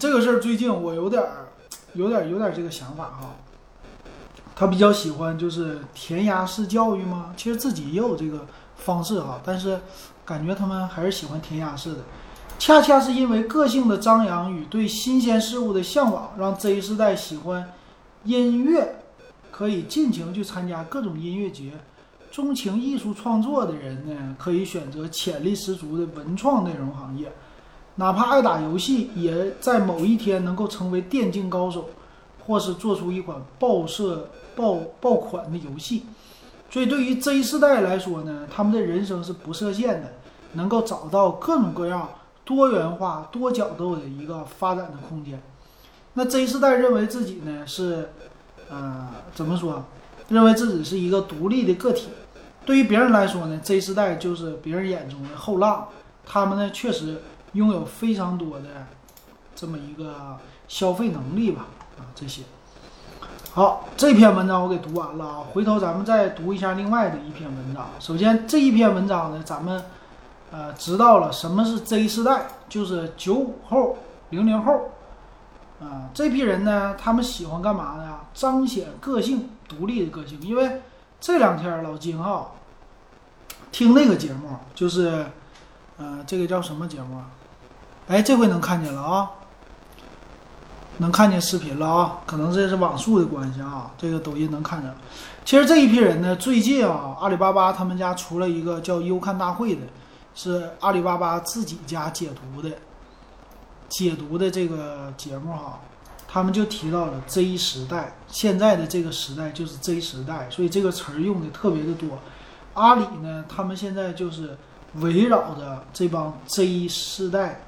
[0.00, 1.48] 这个事儿最近我有点儿、
[1.94, 3.36] 有点儿、有点儿这个想法哈。
[4.56, 7.32] 他比较喜欢就是填鸭式教育吗？
[7.36, 9.80] 其实自己也有这个方式哈，但是
[10.24, 11.98] 感觉他们还是喜欢填鸭式的。
[12.58, 17.72] 恰恰是因为个性的张扬与对新鲜事物的向往，让 Z 世代喜欢
[18.24, 19.01] 音乐，
[19.52, 21.74] 可以尽情去参加各种音乐节。
[22.32, 27.30] 钟情艺术创作的人呢，可以选择潜力十足的文创内容行业，
[27.96, 31.90] 哪怕爱打游戏，也在某一天能够成为电竞高手，
[32.46, 36.04] 或是做出一款爆射爆爆款的游戏。
[36.70, 40.14] 所以，对于 Z 世代来说呢，他们的人生是不设限的，
[40.54, 42.08] 能够找到各种各样
[42.46, 45.38] 多元化、多角度的一个发展的空间。
[46.14, 48.08] 那 Z 世代认为自己呢是，
[48.72, 49.84] 呃，怎么说？
[50.28, 52.08] 认为自己是一个独立的个体。
[52.64, 55.88] 对于别人来说呢，Z 世代就是别人眼中的后浪。
[56.24, 57.20] 他们呢，确实
[57.52, 58.86] 拥有非常多的
[59.54, 61.66] 这么一个消费能力吧。
[61.98, 62.42] 啊，这些。
[63.52, 65.44] 好，这篇文章我给读完了啊。
[65.52, 67.90] 回头咱们再读一下另外的一篇文章。
[68.00, 69.84] 首先这一篇文章呢，咱们
[70.50, 73.98] 呃知道了什么是 Z 世代，就是九五后、
[74.30, 74.88] 零零后
[75.82, 78.20] 啊这批人呢，他们喜欢干嘛呢？
[78.32, 80.80] 彰显个性、独立的个性，因为。
[81.24, 82.50] 这两天老金哈
[83.70, 85.24] 听那个节目，就是，
[85.96, 87.30] 呃，这个叫什么节目啊？
[88.08, 89.30] 哎，这回能看见了啊，
[90.98, 94.92] 能看见视频了啊，可能这是网速的关系啊，这个抖音能看着。
[95.44, 99.82] 其实这一批人呢，最近啊，阿里巴巴他们家出了一个叫优看大会的，
[100.34, 102.76] 是阿里巴巴自己家解读的，
[103.92, 105.78] 解读的这个节目哈。
[106.26, 112.18] 他们就提到了 Z 时代，现在的这个时代就是 Z 时代，所以这个词儿用的特别的多。
[112.72, 114.56] 阿里呢，他们现在就是
[114.94, 117.60] 围绕着这帮 Z 世代，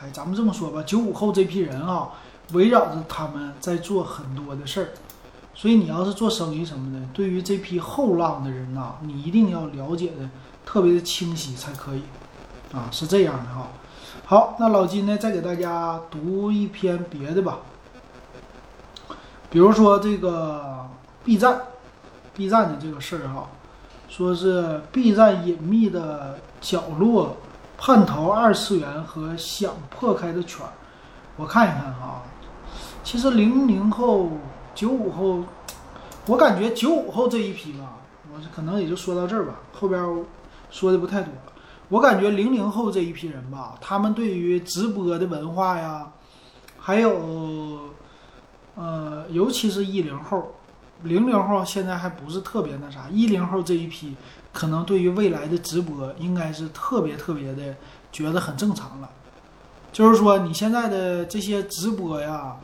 [0.00, 2.10] 哎，咱们这么说吧，九五后这批人啊，
[2.52, 4.88] 围绕着他们在做很多的事儿。
[5.56, 10.30] 所以你要是做生意什么的，对于这批后浪的人呐，你一定要了解的
[10.64, 12.02] 特别的清晰才可以
[12.72, 13.68] 啊，是这样的哈。
[14.26, 17.58] 好，那老金呢，再给大家读一篇别的吧。
[19.50, 20.88] 比如说这个
[21.22, 21.60] B 站
[22.32, 23.50] ，B 站的这个事儿哈，
[24.08, 27.36] 说是 B 站隐秘的角落，
[27.76, 30.72] 叛逃二次元和想破开的圈儿。
[31.36, 32.22] 我看一看哈，
[33.02, 34.30] 其实零零后、
[34.74, 35.44] 九五后，
[36.24, 37.98] 我感觉九五后这一批吧，
[38.32, 40.24] 我可能也就说到这儿吧，后边
[40.70, 41.52] 说的不太多了。
[41.88, 46.12] 我感觉零零后这一批人吧，他们对于直播的文化呀，
[46.78, 47.78] 还有。
[48.76, 50.52] 呃，尤其是一零后、
[51.04, 53.08] 零零后，现在还不是特别那啥。
[53.08, 54.16] 一零后这一批，
[54.52, 57.72] 可能对于未来的直播，应该是特别特别的
[58.10, 59.08] 觉得很正常了。
[59.92, 62.56] 就是说，你现在的这些直播呀，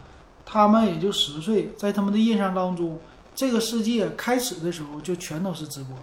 [0.45, 2.99] 他们也就十岁，在他们的印象当中，
[3.33, 5.95] 这个世界开始的时候就全都是直播，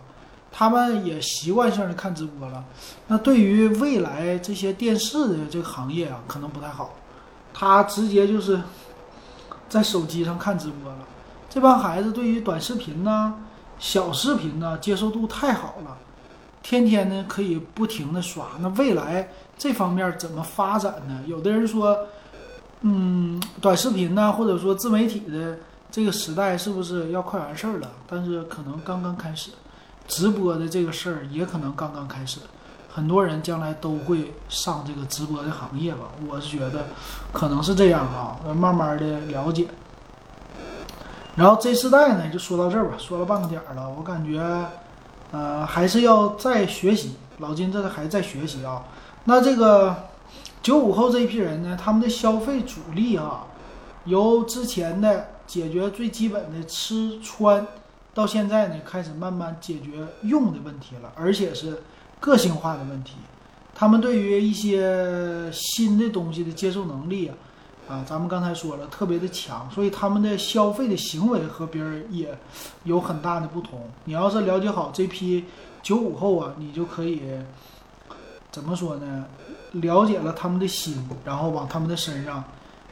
[0.52, 2.64] 他们也习惯性的看直播了。
[3.08, 6.94] 那对于未来这些电视的这个行业啊，可能不太好，
[7.54, 8.60] 他直接就是。
[9.70, 11.00] 在手机上看直播了，
[11.50, 13.34] 这帮孩子对于短视频呢、
[13.78, 15.98] 小视频呢接受度太好了，
[16.64, 18.46] 天天呢可以不停的刷。
[18.62, 21.22] 那未来这方面怎么发展呢？
[21.28, 22.00] 有的人说，
[22.80, 25.58] 嗯，短视频呢，或者说自媒体的
[25.92, 27.92] 这个时代是不是要快完事儿了？
[28.08, 29.52] 但是可能刚刚开始，
[30.08, 32.40] 直播的这个事儿也可能刚刚开始。
[32.90, 36.06] 很多人将来都会上这个直播的行业吧？
[36.28, 36.88] 我是觉得
[37.32, 39.68] 可能是这样啊，慢慢的了解。
[41.36, 44.42] 然后这世代呢，就说到这儿吧，说了半个点儿了，我感觉，
[45.32, 47.18] 呃，还是要再学习。
[47.38, 48.84] 老金这个还在学习啊。
[49.26, 49.96] 那这个
[50.64, 53.46] 九五后这一批人呢，他们的消费主力啊，
[54.06, 57.68] 由之前的解决最基本的吃穿，
[58.18, 61.80] 到现在呢，开始慢慢解决用的问题了，而且是。
[62.20, 63.14] 个性化的问题，
[63.76, 67.38] 他们对于一些新的东西的接受能力啊，
[67.88, 72.36] 啊，咱们刚才说了，特别的强，所以他们的消费的行为和别人也
[72.86, 73.88] 有很大的不同。
[74.06, 75.46] 你要是了解好这批
[75.84, 77.22] 九五后啊，你就可以
[78.50, 79.26] 怎么说呢？
[79.74, 82.44] 了解了他们的心，然后往他们的身上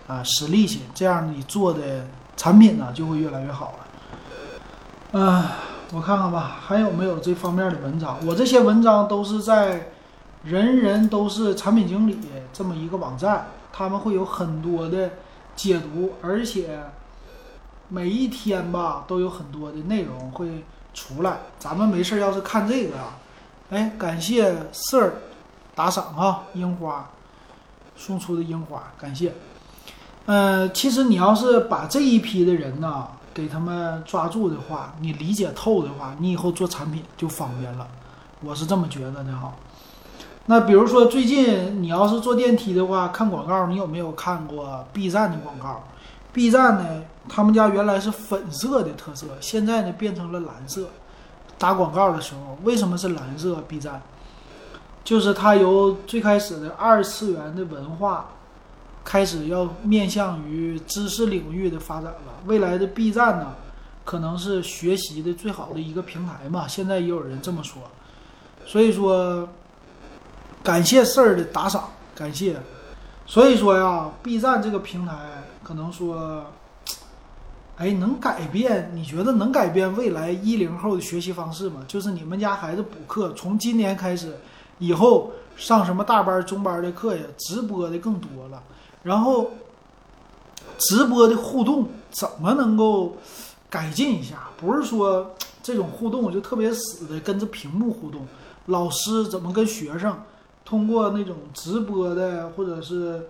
[0.05, 2.05] 啊使力气，这样你做的
[2.37, 3.84] 产品呢就会越来越好了。
[5.19, 5.57] 啊。
[5.93, 8.17] 我看看吧，还有没有这方面的文章？
[8.25, 9.91] 我这些文章都是在
[10.43, 12.17] “人人都是产品经理”
[12.51, 15.11] 这么一个网站，他们会有很多的
[15.55, 16.79] 解读，而且
[17.87, 21.37] 每一天吧都有很多的内容会出来。
[21.59, 23.15] 咱们没事要是看这个啊，
[23.69, 25.13] 哎，感谢 Sir
[25.75, 27.07] 打赏啊，樱花
[27.95, 29.33] 送出的樱花，感谢。
[30.25, 33.07] 呃，其实你要是把这一批的人呢。
[33.35, 37.85] 给他们抓住的话，你理解透的话，你以后做产品就方便了。
[38.39, 39.53] 我是这么觉得的哈。
[40.45, 45.83] 那比如说最近你要是坐电梯的话，看广告，你有没有看过 B 站的广告
[46.31, 50.87] ？B 站呢，他们家原来是粉色的特色，现在呢变成了蓝色。
[51.57, 54.01] 打广告的时候，为什么是蓝色？B 站
[55.03, 58.29] 就是它由最开始的二次元的文化。
[59.05, 62.41] 开始要面向于知识领域的发展了。
[62.45, 63.53] 未来的 B 站呢，
[64.03, 66.67] 可能是学习的最好的一个平台嘛。
[66.67, 67.83] 现在也有人这么说，
[68.65, 69.47] 所以说
[70.63, 72.59] 感谢事儿的打赏，感谢。
[73.27, 75.15] 所以说呀，B 站这个平台
[75.63, 76.45] 可能说，
[77.77, 78.91] 哎，能改变？
[78.93, 81.81] 你觉得能改变未来一零后的学习方式吗？
[81.87, 84.35] 就是你们家孩子补课，从今年开始，
[84.77, 88.61] 以后上什么大班、中班的课呀，直播的更多了。
[89.05, 89.51] 然后，
[90.79, 93.15] 直播的互动怎么能够
[93.69, 94.49] 改进一下？
[94.57, 98.25] 不是说这种互动就特别死的跟着屏幕互动，
[98.65, 100.17] 老师怎么跟学生
[100.65, 103.27] 通过那种直播的，或者是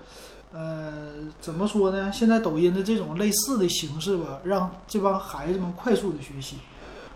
[0.54, 1.12] 呃
[1.42, 2.10] 怎么说呢？
[2.10, 6.56] 现在抖音的这种类似的形式吧，让这帮孩子们快速的学习。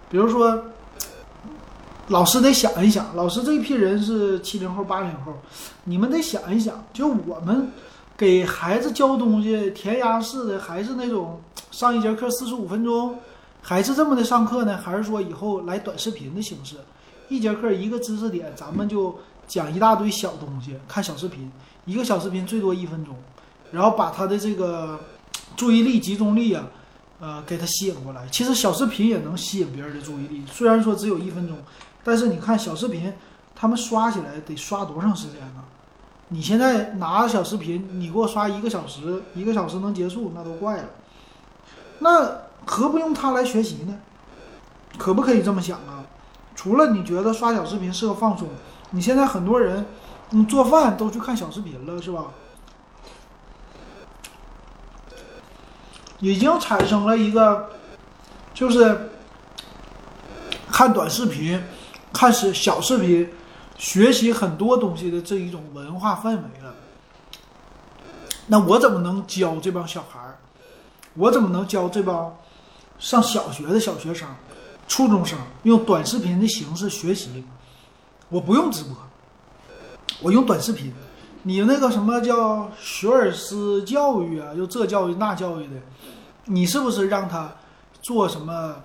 [0.09, 0.61] 比如说，
[2.09, 5.33] 老师得想一想，老师这批人是七零后、八零后，
[5.85, 7.71] 你们得想一想，就我们。
[8.19, 11.39] 给孩子教东西，填鸭式的还是那种
[11.71, 13.17] 上一节课四十五分钟，
[13.61, 14.77] 还是这么的上课呢？
[14.77, 16.75] 还是说以后来短视频的形式，
[17.29, 21.49] 一节课一个知识点，咱们就讲一大堆小东西，看小视频，
[21.85, 23.15] 一个小视频最多一分钟，
[23.71, 24.99] 然后把他的这个
[25.55, 26.67] 注意力集中力啊，
[27.21, 28.27] 呃，给他吸引过来。
[28.29, 31.57] 其实小视频也能吸引别人的注意力，虽然说只有一分钟，
[32.03, 33.13] 但是你看小视频，
[33.55, 35.63] 他们刷起来得刷多长时间呢？
[36.29, 40.85] 你现在拿小视频，你给我刷一个小时，一个小时能结束，那都怪了。
[41.99, 42.31] 那
[42.65, 43.99] 何不用它来学习呢？
[44.97, 46.05] 可不可以这么想啊？
[46.55, 48.47] 除了你觉得刷小视频是个放松，
[48.91, 49.85] 你现在很多人，
[50.29, 52.25] 你做饭都去看小视频了，是吧？
[56.19, 57.69] 已经产生了一个，
[58.53, 59.09] 就是
[60.69, 61.63] 看短视频，
[62.13, 63.27] 看是小视频。
[63.79, 66.75] 学习很多东西的这一种文化氛围了，
[68.45, 70.37] 那我怎么能教这帮小孩儿？
[71.13, 72.37] 我怎么能教这帮
[72.99, 74.27] 上小学的小学生、
[74.85, 77.43] 初中生用短视频的形式学习？
[78.27, 78.93] 我不用直播，
[80.21, 80.93] 我用短视频。
[81.43, 84.53] 你那个什么叫学而思教育啊？
[84.55, 85.75] 又这教育那教育的，
[86.43, 87.49] 你是不是让他
[88.01, 88.75] 做什么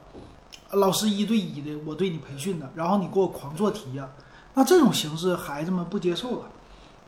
[0.71, 1.77] 老师一对一的？
[1.85, 4.09] 我对你培训的，然后你给我狂做题呀？
[4.55, 6.43] 那这种形式孩子们不接受了，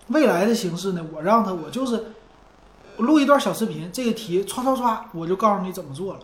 [0.09, 1.07] 未来的形式呢？
[1.12, 2.07] 我让他，我就是
[2.97, 6.20] 录一段小视频，这个题刷刷刷，我就告诉你怎么做了。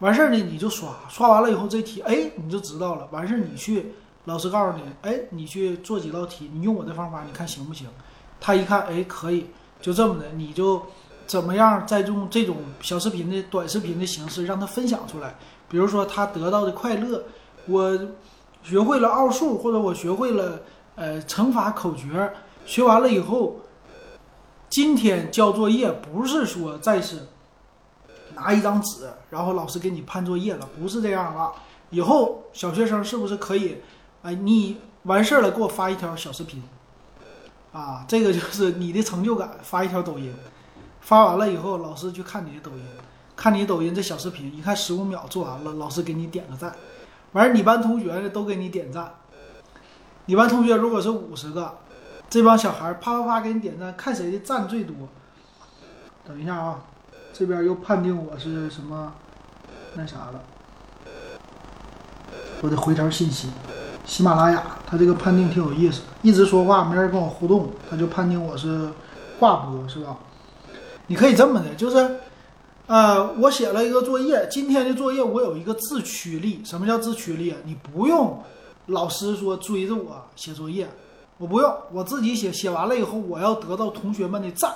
[0.00, 3.08] 完事儿呢，你就刷，刷完了以后这题，哎，你就知道了。
[3.10, 3.94] 完事儿你去，
[4.26, 7.88] 老师告诉你，哎，你去做几道题，你用我的方法，你看行不行？
[8.38, 9.46] 他一看，哎，可以，
[9.80, 10.82] 就这么的，你就
[11.26, 15.36] 怎么样再用这种小视频的短视频的形式让他分享出来。
[15.70, 17.24] 比如说他得到的快乐，
[17.66, 17.98] 我。
[18.68, 20.60] 学会了奥数，或者我学会了
[20.94, 22.30] 呃乘法口诀，
[22.66, 23.56] 学完了以后，
[24.68, 27.28] 今天交作业不是说再是
[28.34, 31.50] 拿一张纸，然后老师给你判作业了，不是这样了。
[31.88, 33.78] 以后小学生是不是可以？
[34.20, 36.62] 哎，你完事儿了，给我发一条小视频，
[37.72, 39.56] 啊，这个就是你的成就感。
[39.62, 40.34] 发一条抖音，
[41.00, 42.84] 发完了以后，老师去看你的抖音，
[43.34, 46.76] 看你抖音这小视频，一看十五秒做完了，老师给你点个赞。
[47.32, 49.14] 完事，你班同学都给你点赞。
[50.26, 51.78] 你班同学如果是五十个，
[52.28, 54.94] 这帮小孩啪啪啪给你点赞，看谁的赞最多。
[56.26, 56.80] 等一下啊，
[57.32, 59.12] 这边又判定我是什么
[59.94, 60.40] 那啥了。
[62.60, 63.48] 我得回条信息，
[64.04, 68.90] 喜马拉雅，它这个判定挺有意思，一直说话没人跟我互动，它就判定我是
[69.38, 70.16] 挂播，是吧？
[71.06, 72.16] 你可以这么的，就是，
[72.88, 76.62] 呃，我写了一个作业，今天的作业我有一个自驱力。
[76.64, 77.54] 什么叫自驱力？
[77.64, 78.42] 你不用
[78.86, 80.88] 老师说追着我写作业，
[81.36, 84.72] 我不用，我自己写，写完了以后我要得到同学们的赞，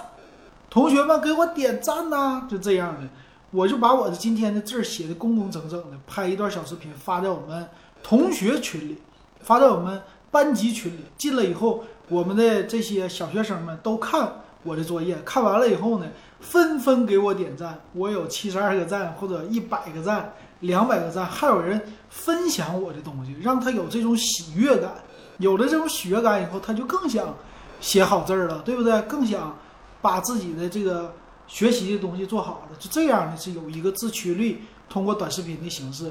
[0.68, 3.08] 同学们给我点赞呐，就这样的。
[3.50, 7.66] 我就把我的今天的字写的工工整整的，拍一段小视频发在我们
[8.02, 8.98] 同学群里，
[9.40, 10.98] 发在我们班级群里。
[11.16, 16.06] 进了以后，我们的这些小学生们都看我的作业，看完了以后呢，
[16.42, 17.80] 纷纷给我点赞。
[17.94, 21.80] 我有七十二个赞，或者一百个赞，两百个赞，还有人
[22.10, 24.92] 分享我的东西，让他有这种喜悦感。
[25.38, 27.34] 有了这种喜悦感以后，他就更想
[27.80, 29.00] 写好字了，对不对？
[29.02, 29.56] 更想
[30.02, 31.14] 把自己的这个。
[31.48, 36.10] 学习的东西做好了，就这样的是有一个自驱力，通过短视频的形式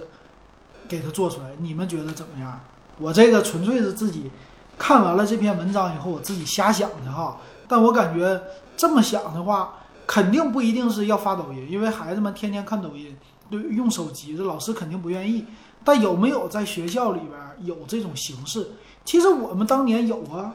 [0.87, 1.47] 给它做出来。
[1.57, 2.59] 你们觉得怎么样？
[2.99, 4.29] 我这个纯粹是自己
[4.77, 7.37] 看完了这篇文章以后，我自己瞎想的哈。
[7.67, 8.39] 但我感觉
[8.77, 9.73] 这么想的话，
[10.11, 13.15] 肯定不一定是要发抖音，因为孩子们天天看抖音，
[13.49, 15.45] 对，用手机，这老师肯定不愿意。
[15.85, 18.71] 但有没有在学校里边有这种形式？
[19.05, 20.53] 其实我们当年有啊，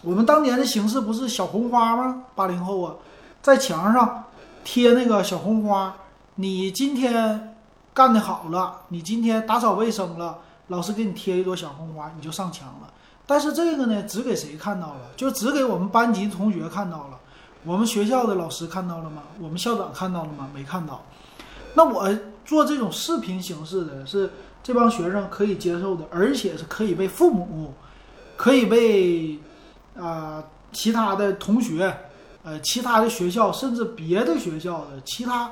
[0.00, 2.24] 我们当年的形式不是小红花吗？
[2.34, 2.96] 八零后啊。
[3.40, 4.24] 在墙上
[4.64, 5.94] 贴那个小红花，
[6.34, 7.54] 你今天
[7.94, 12.92] 干的好了，你今天打扫卫生了，老师给你贴一朵小红花，你就上墙了。
[13.24, 15.12] 但是这个呢，只给谁看到了？
[15.16, 17.20] 就只给我们班级同学看到了。
[17.64, 19.22] 我们学校的老师看到了吗？
[19.40, 20.48] 我们校长看到了吗？
[20.54, 21.04] 没看到。
[21.74, 22.08] 那我
[22.44, 24.30] 做这种视频形式的是
[24.62, 27.72] 这帮学生可以接受的，而且是可以被父母，
[28.36, 29.38] 可以被
[29.96, 30.42] 啊
[30.72, 31.96] 其他的同学。
[32.44, 35.48] 呃，其他的学校，甚至别的学校的其他，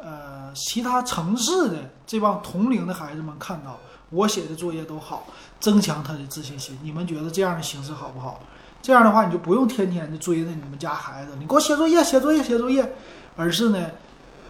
[0.00, 3.76] 呃，其他城市的这帮同龄的孩子们看到
[4.08, 5.26] 我写的作业都好，
[5.58, 6.78] 增强他的自信心。
[6.80, 8.40] 你们觉得这样的形式好不好？
[8.82, 12.92] 这样的话，你就不用天天的追着你们家孩子，你给我写作业，写作业，写作业，
[13.36, 13.86] 而是呢，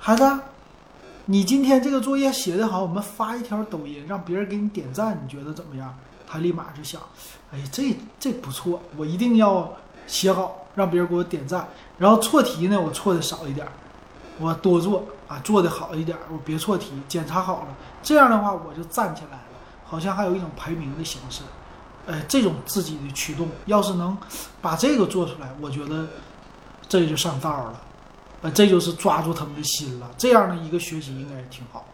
[0.00, 0.38] 孩子，
[1.26, 5.94] 你今天这个作业写得好，我们发一条抖音，让别人给你点赞，你觉得怎么样？
[6.26, 7.00] 他立马就想，
[7.52, 9.72] 哎，这这不错，我一定要
[10.06, 10.58] 写好。
[10.74, 11.68] 让别人给我点赞，
[11.98, 13.66] 然后错题呢，我错的少一点，
[14.38, 17.66] 我多做啊，做的好一点，我别错题，检查好了，
[18.02, 19.42] 这样的话我就站起来了，
[19.84, 21.42] 好像还有一种排名的形式，
[22.06, 24.16] 哎，这种自己的驱动，要是能
[24.60, 26.06] 把这个做出来，我觉得
[26.88, 27.80] 这就上道了，
[28.42, 31.84] 呃，这就是抓住他们的心了，这样的一个学习应该挺好。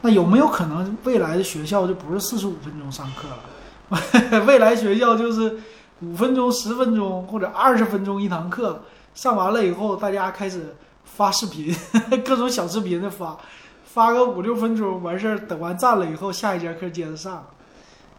[0.00, 4.44] 那有没有可能未来的学校就不是四十五分钟上课了？
[4.46, 5.58] 未来学校就是？
[6.02, 11.76] 五分钟、十分钟或者二十分钟一堂课上完了以后，大家开始发视频，
[12.24, 13.36] 各种小视频的发，
[13.84, 17.46] 发个五六分钟完事儿，等完赞了以后，下一节课接着上，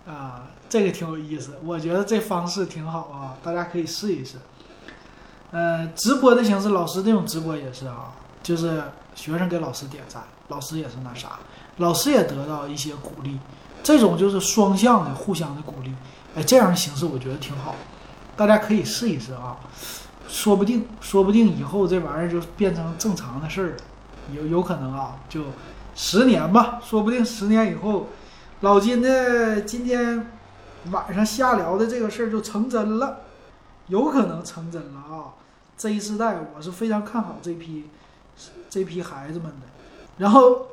[0.08, 4.38] 啊，这个挺有意思，我觉得这方式挺好啊，大家可以试一试。
[5.52, 8.84] 嗯，直播的形式，老师这种直播也是啊，就是
[9.16, 11.40] 学生给老师点赞，老师也是那啥，
[11.78, 13.38] 老师也得到一些鼓励，
[13.84, 15.94] 这种就是双向的，互相的鼓励。
[16.36, 17.76] 哎，这样的形式我觉得挺好，
[18.38, 19.58] 大家可以试一试啊，
[20.28, 23.76] 说不定，说不定以后这玩意儿就变成正常的事儿了，
[24.34, 25.42] 有有可能啊，就
[25.94, 28.08] 十年吧，说不定十年以后，
[28.62, 30.32] 老金的今天
[30.92, 33.22] 晚上瞎聊的这个事儿就成真了，
[33.88, 35.34] 有可能成真了啊
[35.78, 37.90] ！Z 世代我是非常看好这批
[38.70, 39.66] 这批孩子们的，
[40.18, 40.68] 然后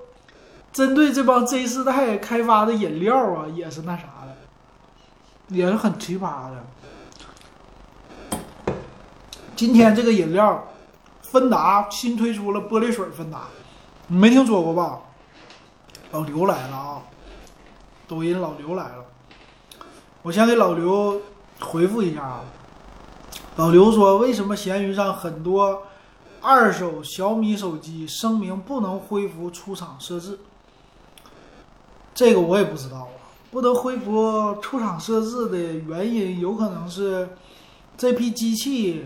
[0.70, 4.36] 针对这帮 Z 世代开发的饮料啊，也是那啥的。
[5.49, 6.62] 也是很奇葩的。
[9.57, 10.68] 今天这个饮料，
[11.22, 13.45] 芬达新推出了玻璃水芬达，
[14.09, 15.01] 你没听说过吧？
[16.11, 17.03] 老刘来了啊！
[18.09, 19.04] 抖音老刘来了，
[20.22, 21.20] 我先给老刘
[21.61, 22.40] 回复一下啊。
[23.56, 25.82] 老刘说：“为什么闲鱼上很多
[26.40, 30.38] 二手小米手机声明不能恢复出厂设置？”
[32.14, 33.09] 这个我也不知道啊。
[33.50, 37.30] 不能恢复出厂设置的原因，有可能是
[37.96, 39.02] 这批机器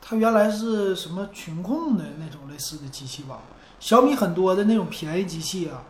[0.00, 3.40] 它原来是什么群控的那种类似的机器吧。
[3.80, 5.82] 小米很多的那种便宜机器啊，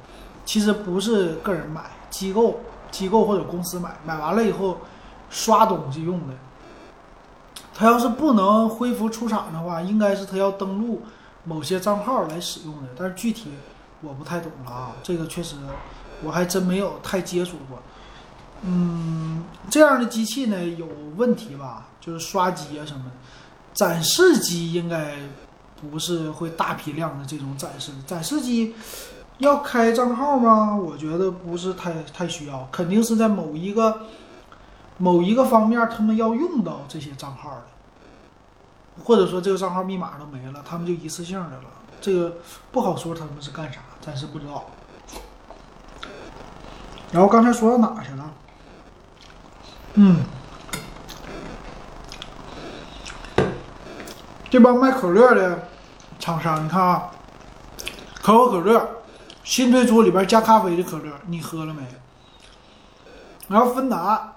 [0.47, 2.61] 其实不是个人买，机构、
[2.91, 4.79] 机构或者公司买，买完了以后
[5.29, 6.35] 刷东西用的。
[7.75, 11.03] 它要是不能恢复出厂的话，应该是它要登录
[11.45, 13.51] 某些账号来使用的，但是具体
[14.01, 15.57] 我不太懂了啊，这个确实
[16.23, 17.79] 我还真没有太接触过。
[18.63, 21.89] 嗯，这样的机器呢有问题吧？
[22.01, 23.11] 就是刷机啊什么的，
[23.75, 25.15] 展示机应该
[25.79, 28.75] 不是会大批量的这种展示，展示机
[29.39, 30.75] 要开账号吗？
[30.75, 34.03] 我觉得不是太太需要，肯定是在某一个。
[34.99, 41.65] 某一个方面，他们要用到这些账号的，或者说这个账号密码都没了，他们就一次性的了。
[42.01, 42.39] 这个
[42.73, 44.65] 不好说他们是干啥，暂时不知道。
[47.13, 48.33] 然后刚才说到哪去了？
[49.97, 50.25] 嗯，
[54.49, 55.69] 这帮卖可乐的
[56.19, 57.11] 厂商，你看啊，
[58.23, 59.03] 可口可乐
[59.47, 61.81] 新推出里边加咖啡的可乐，你喝了没？
[63.49, 64.33] 然后芬达。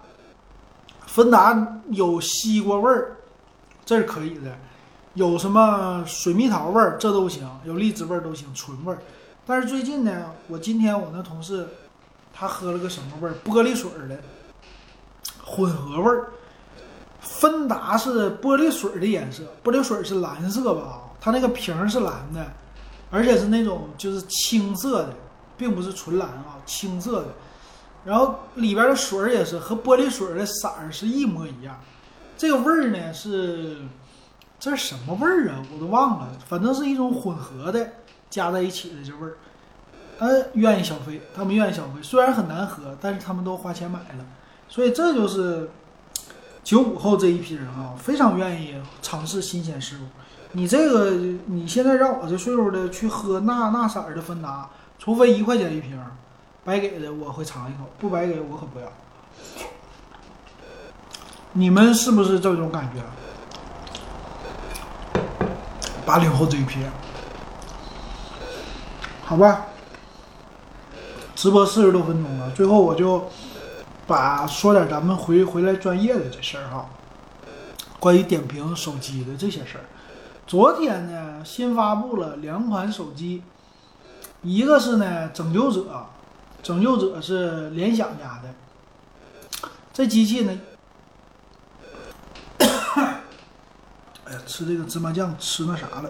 [1.07, 3.17] 芬达有西瓜味儿，
[3.83, 4.51] 这是可以的；
[5.15, 8.99] 有什么水蜜桃味儿，这都行；有荔枝味儿都行，纯味儿。
[9.47, 11.67] 但是最近呢，我今天我那同事
[12.31, 13.33] 他喝了个什么味儿？
[13.43, 14.19] 玻璃水的
[15.43, 16.27] 混合味儿。
[17.19, 21.01] 芬达是玻璃水的颜色，玻璃水是蓝色吧？
[21.19, 22.45] 它那个瓶是蓝的，
[23.11, 25.15] 而且是那种就是青色的，
[25.57, 27.27] 并不是纯蓝啊，青色的。
[28.05, 31.79] 然后里边的水儿也是和玻璃水的色儿是一模一样，
[32.37, 33.77] 这个味儿呢是
[34.59, 35.61] 这是什么味儿啊？
[35.73, 37.91] 我都忘了，反正是一种混合的
[38.29, 39.37] 加在一起的这味儿。
[40.19, 44.25] 嗯，愿意消费，他们愿意消费，虽然很难喝，但是他们都花钱买了，
[44.67, 45.69] 所以这就是
[46.63, 50.01] 九五后这一批人啊，非常愿意尝试新鲜事物。
[50.51, 51.11] 你这个
[51.45, 55.99] 你现在让我这岁数的去喝那那色儿的芬达，除非一块钱一瓶。
[56.65, 58.91] 白给的我会尝一口，不白给我可不要。
[61.53, 63.01] 你们是不是这种感觉？
[66.05, 66.79] 八零后这一批，
[69.23, 69.65] 好吧。
[71.33, 73.29] 直播四十多分钟了，最后我就
[74.05, 76.89] 把说点咱们回回来专业的这事儿哈，
[77.99, 79.85] 关于点评手机的这些事儿。
[80.49, 83.43] 昨天呢，新发布了两款手机，
[84.41, 86.07] 一个是呢拯救者。
[86.63, 90.59] 拯救者是联想家的，这机器呢，
[92.57, 96.09] 哎呀，吃这个芝麻酱吃那啥了。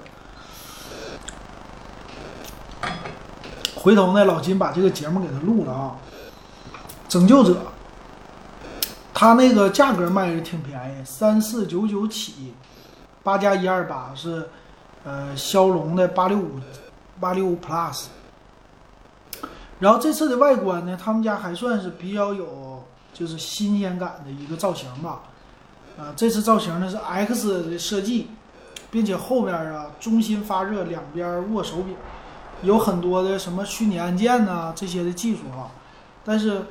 [3.75, 5.97] 回头呢，老金把这个节目给他录了啊。
[7.09, 7.57] 拯救者，
[9.13, 12.53] 它那个价格卖的挺便宜，三四九九起，
[13.29, 14.49] 八加一二八是，
[15.03, 16.59] 呃，骁龙的八六五
[17.19, 18.05] 八六五 Plus。
[19.77, 25.21] 然后这次的外观呢，他们家还算是比较有就是新鲜感的一个造型吧。
[25.95, 28.29] 啊，这次造型呢是 X 的设计，
[28.89, 31.95] 并且后边啊中心发热，两边握手柄，
[32.63, 35.69] 有很多的什么虚拟按键呐这些的技术啊。
[36.25, 36.63] 但是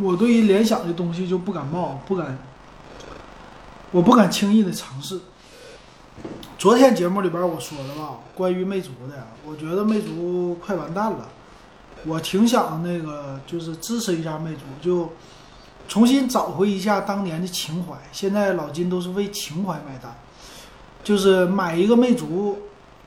[0.00, 2.38] 我对于联想的东西就不感冒，不敢，
[3.90, 5.20] 我不敢轻易的尝试。
[6.58, 11.28] 昨天节目里边我说了吧，关于魅族的，我觉得魅族快完蛋了。
[12.04, 15.12] 我挺想那个，就是支持一下魅族，就
[15.88, 17.96] 重新找回一下当年的情怀。
[18.12, 20.16] 现在老金都是为情怀买单，
[21.04, 22.58] 就是买一个魅族，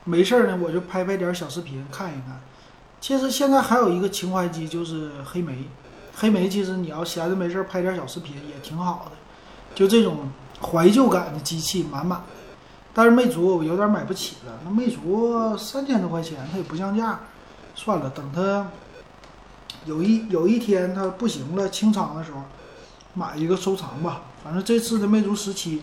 [0.04, 2.40] 没事儿呢，我就拍拍点小视频看一看。
[3.00, 5.64] 其实现在还有一个情怀机，就是黑莓。
[6.14, 9.12] 黑莓其实你要闲着没事儿拍点小视频也挺好的，
[9.74, 12.41] 就这种怀旧感的机器满满的。
[12.94, 17.20] 但是魅族我有点买不起了，那魅族三千多块钱，它也不降价，
[17.74, 18.66] 算了，等它。
[19.84, 22.42] 有一有一天它不行了清仓的时候，
[23.14, 24.22] 买一个收藏吧。
[24.44, 25.82] 反正这次的魅族十七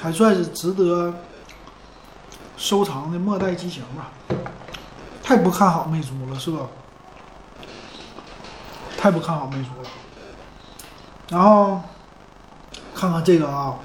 [0.00, 1.14] 还算是值得
[2.56, 4.10] 收藏的末代机型吧。
[5.22, 6.66] 太不看好魅族了，是吧？
[8.98, 9.88] 太不看好魅族了。
[11.28, 11.80] 然后
[12.94, 13.78] 看看这个啊，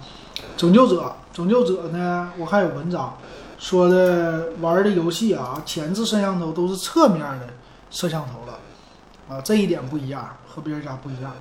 [0.58, 3.16] 拯救者，拯救者呢，我还有文章
[3.60, 7.48] 说的玩的游戏啊，前置摄像头都是侧面的
[7.92, 8.58] 摄像头了。
[9.30, 11.32] 啊，这一点不一样，和别人家不一样。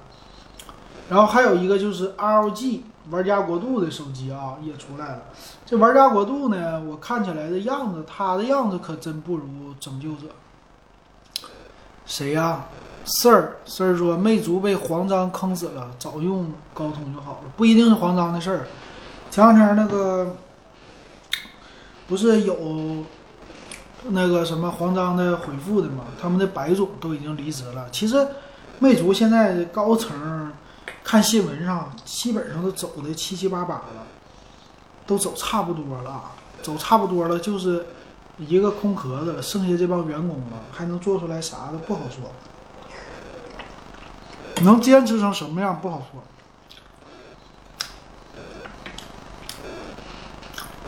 [1.08, 5.22] 然后还有一个就是 ROG 玩家国度的手机啊，也出来了。
[5.64, 10.26] 这玩家国度呢，我看起来的样子，它的样子可真不如拯救者。
[12.04, 12.66] 谁呀？
[13.06, 18.66] 事儿事儿说，魅族被黄章坑死了，早用高通就好了，不一定是黄章的事儿。
[19.36, 20.34] 前两天那个
[22.08, 23.04] 不是有
[24.04, 26.04] 那个什么黄章的回复的吗？
[26.18, 27.86] 他们的白总都已经离职了。
[27.92, 28.26] 其实
[28.78, 30.50] 魅族现在高层
[31.04, 34.06] 看新闻上基本上都走的七七八八了，
[35.06, 36.30] 都走差不多了，
[36.62, 37.84] 走差不多了就是
[38.38, 42.32] 一个空壳子，剩下这帮员工了，还能做出来啥的不好说。
[44.62, 46.22] 能坚持成什么样不好说。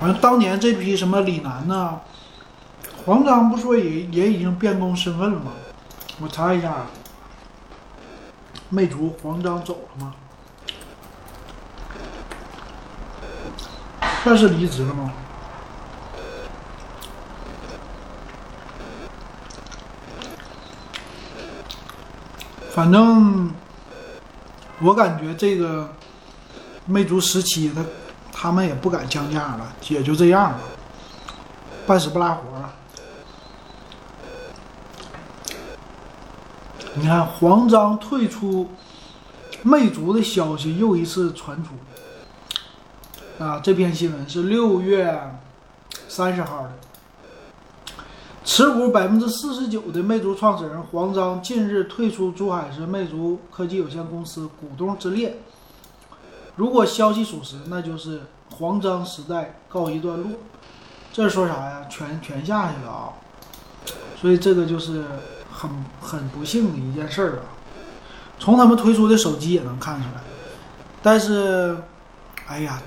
[0.01, 2.01] 反正当年这批什么李楠呐、
[3.05, 5.53] 黄章不说也也已经变更身份了吗？
[6.20, 6.86] 我查一下，
[8.68, 10.14] 魅族黄章走了吗？
[14.22, 15.12] 算是离职了吗？
[22.72, 23.51] 反正
[24.80, 25.92] 我感觉这个
[26.86, 27.84] 魅族十七，他
[28.41, 30.61] 他们也不敢降价了，也就这样了，
[31.89, 32.72] 半死不拉活了。
[36.95, 38.70] 你看，黄章退出
[39.62, 43.43] 魅族的消息又一次传出。
[43.43, 45.20] 啊，这篇新闻是六月
[46.07, 46.70] 三十号的。
[48.45, 55.36] 持股百分之四十九的魅族创始人黄章近日退出珠海市魅族科技有限公司股东之列。
[56.59, 58.22] 如果消息属实，那就是
[58.59, 60.32] 黄章时代告一段落。
[61.12, 61.86] 这说啥呀？
[61.88, 63.12] 全全下去了啊！
[64.20, 65.04] 所以这个就是
[65.52, 67.54] 很很不幸的一件事儿啊。
[68.40, 70.20] 从他们推出的手机也能看出来。
[71.00, 71.78] 但是，
[72.48, 72.82] 哎呀，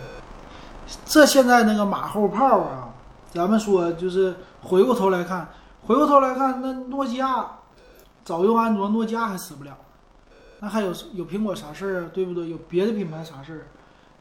[1.05, 2.89] 这现在那个马后炮啊，
[3.33, 5.47] 咱们说就是回过头来看，
[5.87, 7.45] 回过头来看，那诺基亚
[8.25, 9.71] 早用安卓，诺基亚还死不了，
[10.61, 12.09] 那还有有苹果啥事儿啊？
[12.13, 12.47] 对不对？
[12.47, 13.67] 有别的品牌啥事儿？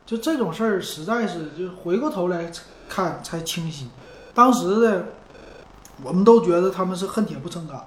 [0.06, 2.50] 就这种事儿，实在是就回过头来
[2.88, 3.88] 看才清晰。
[4.34, 5.06] 当时的
[6.02, 7.84] 我们都觉得他们是恨铁不成钢，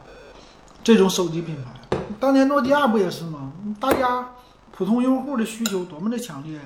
[0.84, 1.98] 这种手机品牌。
[2.20, 3.52] 当年诺基亚不也是吗？
[3.80, 4.30] 大家
[4.72, 6.62] 普通用户的需求多么的强烈呀！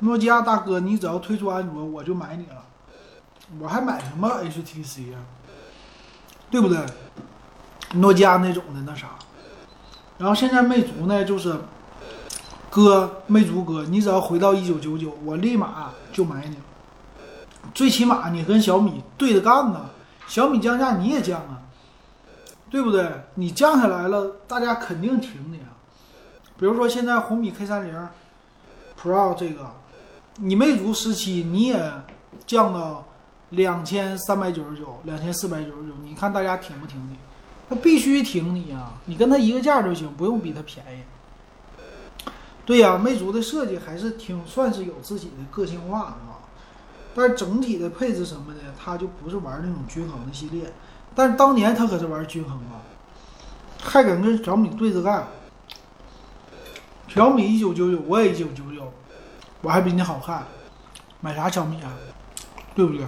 [0.00, 2.64] 诺基亚大哥，你只要推出安卓，我就买你了。
[3.60, 5.18] 我还买什么 HTC 呀、
[6.50, 6.78] 对不对？
[7.94, 9.10] 诺基亚那种的那啥。
[10.18, 11.54] 然后现在魅族呢，就是
[12.70, 16.56] 哥，魅族哥，你只要回到一九九九，我立马就买你。
[17.74, 19.86] 最起码你跟小米对着干呐，
[20.26, 21.60] 小米降价你也降啊，
[22.70, 23.10] 对不对？
[23.34, 25.74] 你降下来了，大家肯定挺你啊。
[26.58, 28.08] 比如说现在红米 K 三零
[28.98, 29.70] Pro 这个，
[30.36, 31.92] 你魅族十七你也
[32.46, 33.04] 降到
[33.50, 37.18] 两千三百九十九、两千四百九十九，你看大家挺不挺你？
[37.68, 41.02] 他必须挺你呀、你跟他一个价就行，不用比他便宜。
[42.64, 46.42] 对呀、魅族的设计还是挺算是有自己的个性化的啊，
[47.14, 50.72] 但是整体的配置什么的，它就不是玩那种均衡的系列。
[51.14, 52.82] 但是当年他可是玩均衡啊，
[53.82, 55.26] 还敢跟小米对着干。
[57.08, 58.92] 小米一九九九，我也一九九九，
[59.62, 60.44] 我还比你好看，
[61.20, 61.92] 买啥小米啊？
[62.74, 63.06] 对不对？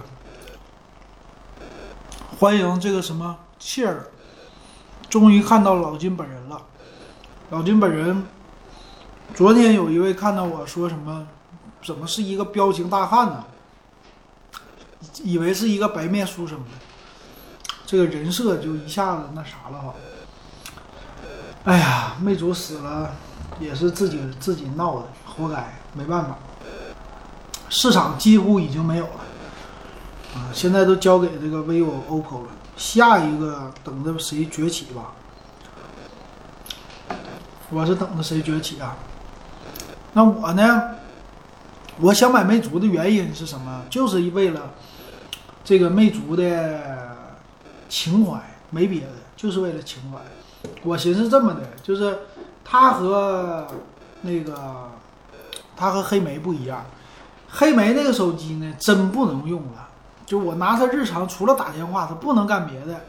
[2.39, 4.07] 欢迎这个什么切尔，
[5.09, 6.61] 终于看到老金本人了。
[7.49, 8.25] 老金本人，
[9.33, 11.27] 昨天有一位看到我说什么，
[11.83, 13.43] 怎么是一个彪形大汉呢？
[15.23, 19.93] 以为是一个白面书生的，这个人设就一下子那啥了哈。
[21.63, 23.15] 哎呀，魅族死了，
[23.59, 26.37] 也是自己自己闹的，活该，没办法。
[27.69, 29.19] 市场几乎已经没有了
[30.35, 32.49] 啊，现在都交给这个 vivo、OPPO 了，
[32.79, 35.11] 下一个等着谁崛起吧。
[37.69, 38.95] 我是等着谁崛起啊？
[40.13, 40.95] 那我呢？
[41.99, 43.83] 我想买魅族的原因是什么？
[43.89, 44.71] 就是为了
[45.65, 47.17] 这个魅族的
[47.89, 50.17] 情怀，没别的，就是为了情怀。
[50.81, 52.19] 我寻思这么的，就是
[52.63, 53.67] 它和
[54.21, 54.89] 那个
[55.75, 56.85] 它和黑莓不一样，
[57.49, 59.88] 黑莓那个手机呢，真不能用了。
[60.29, 63.01] 就我拿它日常，除了打电话，它不能干别的，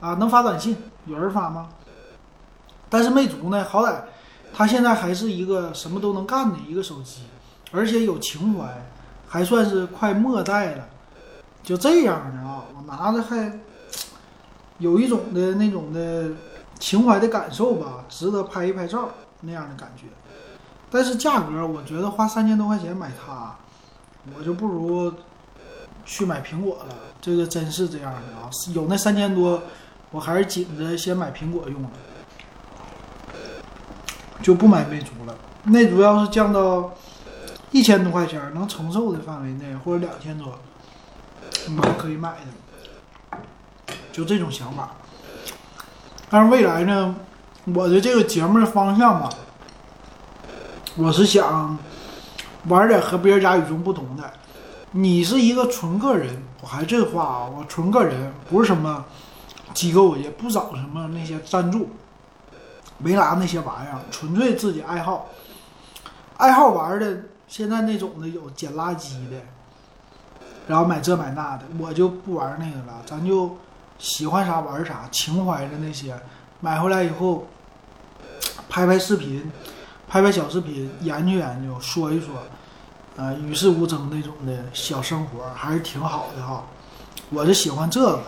[0.00, 1.68] 啊，能发短信，有人发吗？
[2.88, 3.94] 但是魅族呢，好歹
[4.54, 7.24] 它现在还是一个什么都能干的一个手机，
[7.70, 8.82] 而且有情怀，
[9.28, 10.86] 还算是快末代了。
[11.62, 13.60] 就这样的啊，我拿着还
[14.78, 16.30] 有一种的那种的
[16.78, 19.10] 情怀的感受吧，值得拍一拍照
[19.42, 20.04] 那样的感觉。
[20.90, 23.54] 但是价格，我觉得花三千多块钱买它，
[24.34, 25.12] 我就不如
[26.04, 26.94] 去买苹果了。
[27.20, 29.62] 这个真是这样的啊，有那三千多，
[30.10, 31.90] 我还是紧着先买苹果用了。
[34.42, 35.34] 就不买魅族了。
[35.62, 36.92] 魅族要是降到
[37.70, 40.58] 一千多块钱能承受的范围内，或者两千多，
[41.66, 42.30] 你还可以买
[43.30, 43.38] 的。
[44.12, 44.90] 就这种想法。
[46.28, 47.16] 但是未来呢，
[47.64, 49.30] 我的这个节目的方向吧，
[50.96, 51.78] 我是想
[52.68, 54.30] 玩点和别人家与众不同的。
[54.96, 59.04] 你是一个纯个人，我还这话啊，我纯个人，不是什么
[59.74, 61.90] 机构，也不找什么那些赞助，
[62.98, 65.26] 没拿那些玩意儿，纯粹自己爱好，
[66.36, 67.22] 爱好玩的。
[67.48, 69.36] 现在那种的有捡垃圾的，
[70.68, 73.56] 然后买这买那的，我就不玩那个了，咱就
[73.98, 76.16] 喜欢啥玩啥，情怀的那些，
[76.60, 77.48] 买回来以后
[78.68, 79.50] 拍拍视频，
[80.06, 82.28] 拍拍小视频，研究研究，说一说。
[83.16, 86.64] 呃，与世无争那种的小生活还是挺好的哈，
[87.30, 88.20] 我就喜欢这个。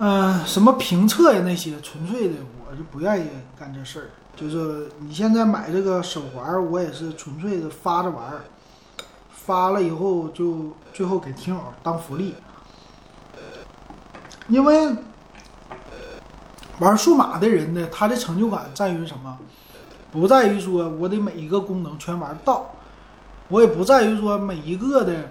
[0.00, 2.34] 嗯，什么评测呀那些纯粹的，
[2.64, 3.28] 我就不愿意
[3.58, 4.10] 干这事儿。
[4.36, 8.44] 就是你现在买这个手环，我也是纯粹的发着玩儿，
[9.32, 12.34] 发了以后就最后给听友当福利。
[14.46, 14.94] 因为
[16.78, 19.36] 玩数码的人呢，他的成就感在于什么？
[20.12, 22.70] 不在于说我得每一个功能全玩到。
[23.48, 25.30] 我也不在于说每一个的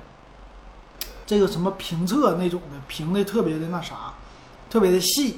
[1.26, 4.14] 这个什么评测那种的评的特别的那啥，
[4.70, 5.38] 特别的细，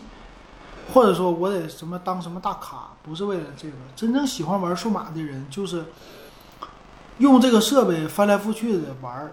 [0.93, 3.73] 或者说我得什么当什么大咖，不是为了这个。
[3.95, 5.83] 真正喜欢玩数码的人，就是
[7.17, 9.29] 用这个设备翻来覆去的玩，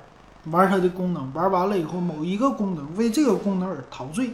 [0.47, 4.31] 玩它的功能，玩完了以后某一个功能为这个功能而陶醉，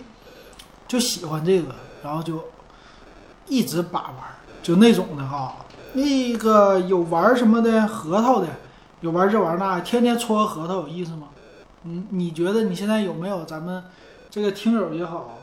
[0.88, 2.42] 就喜欢这个，然后就
[3.46, 4.16] 一直把玩，
[4.62, 5.56] 就那种的哈。
[5.92, 8.48] 那个有玩什么的核桃的。
[9.02, 11.28] 有玩这玩那，天天搓核桃有意思吗？
[11.82, 13.82] 你你觉得你现在有没有咱们
[14.30, 15.38] 这个听友也好，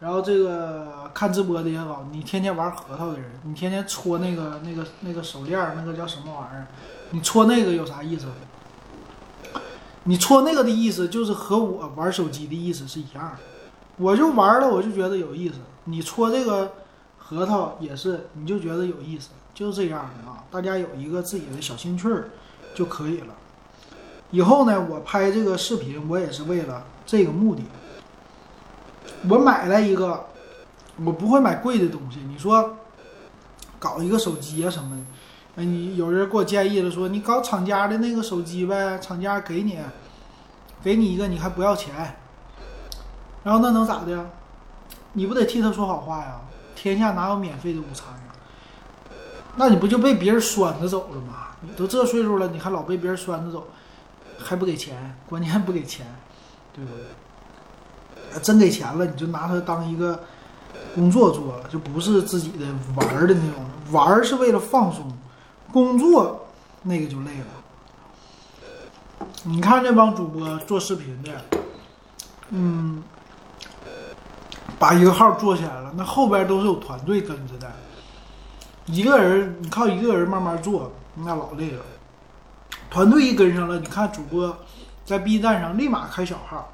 [0.00, 6.66] 然后这个看直播的也好，你天天玩核桃的人，你天天搓那个那个那个手链，那个叫什么玩意儿？
[7.10, 8.26] 你搓那个有啥意思？
[10.02, 13.38] 你搓那个的意思就是和我玩手机的意思是一样的，
[13.98, 15.54] 我就玩了，我就觉得有意思。
[15.84, 16.72] 你搓这个
[17.18, 20.42] 核桃也是，你就觉得有意思，就是这样的啊。
[20.50, 22.30] 大家有一个自己的小兴趣儿。
[22.74, 23.34] 就可以了。
[24.30, 27.62] 以后呢，我拍这个视频，我也是为了这个目的。
[29.28, 30.26] 我买了一个，
[31.04, 32.18] 我不会买贵的东西。
[32.28, 32.76] 你说
[33.78, 35.02] 搞一个手机啊什么的，
[35.62, 39.78] 哎，你有人给我建议了，说你搞厂家的那个手机呗，厂家给你，
[40.82, 42.16] 给你一个，你还不要钱。
[43.44, 44.30] 然后那能咋的？
[45.12, 46.40] 你不得替他说好话呀？
[46.74, 48.08] 天下哪有免费的午餐？
[49.56, 51.48] 那你不就被别人拴着走了吗？
[51.60, 53.66] 你都这岁数了，你还老被别人拴着走，
[54.38, 56.06] 还不给钱，关键不给钱，
[56.74, 58.40] 对不对？
[58.42, 60.24] 真给钱了，你就拿它当一个
[60.94, 63.64] 工作做了，就不是自己的玩儿的那种。
[63.92, 65.06] 玩儿是为了放松，
[65.72, 66.46] 工作
[66.82, 67.46] 那个就累了。
[69.44, 71.30] 你看那帮主播做视频的，
[72.50, 73.02] 嗯，
[74.78, 77.70] 把一个号做起来了，那后边都是有团队跟着的，
[78.86, 80.92] 一个人你靠一个人慢慢做。
[81.16, 81.80] 那老累了，
[82.90, 84.56] 团队一跟上了，你看主播
[85.04, 86.72] 在 B 站上立马开小号，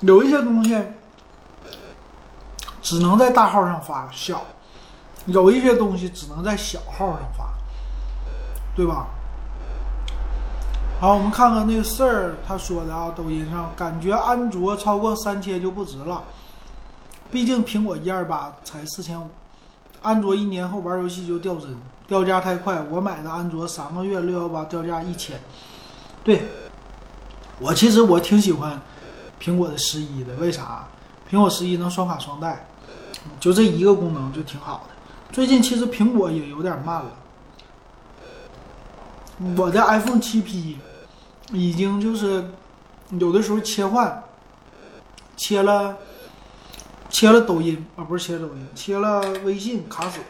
[0.00, 0.76] 有一些东西
[2.82, 4.42] 只能在大号上发小，
[5.26, 7.44] 有一些东西只能在小号上发，
[8.74, 9.06] 对吧？
[11.00, 16.24] 好，我们看看那个事儿，他说的啊，抖音上感觉安卓超过三千就不值了，
[17.30, 19.28] 毕竟苹果一二八才四千五。
[20.00, 21.76] 安卓一年后玩游戏就掉帧，
[22.06, 22.80] 掉价太快。
[22.88, 25.38] 我买的安卓三个月六幺八掉价一千。
[26.22, 26.42] 对，
[27.58, 28.80] 我其实我挺喜欢
[29.40, 30.86] 苹果的十一的，为啥？
[31.28, 32.64] 苹果十一能双卡双待，
[33.40, 34.94] 就这一个功能就挺好的。
[35.32, 37.10] 最近其实苹果也有点慢了，
[39.56, 40.78] 我的 iPhone 七 P
[41.52, 42.48] 已经就是
[43.10, 44.22] 有的时候切换
[45.36, 45.96] 切了。
[47.08, 50.20] 切了抖音啊，不是切了抖音，切了微信卡死。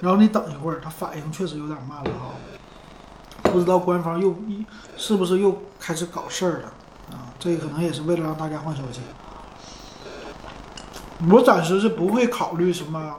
[0.00, 3.50] 然后你等一会儿，它反应确实有点慢了哈。
[3.50, 4.64] 不知道官方又一
[4.96, 6.72] 是不是又开始搞事儿了
[7.12, 7.32] 啊？
[7.38, 9.00] 这可能也是为了让大家换手机。
[11.30, 13.14] 我暂时是不会考虑什么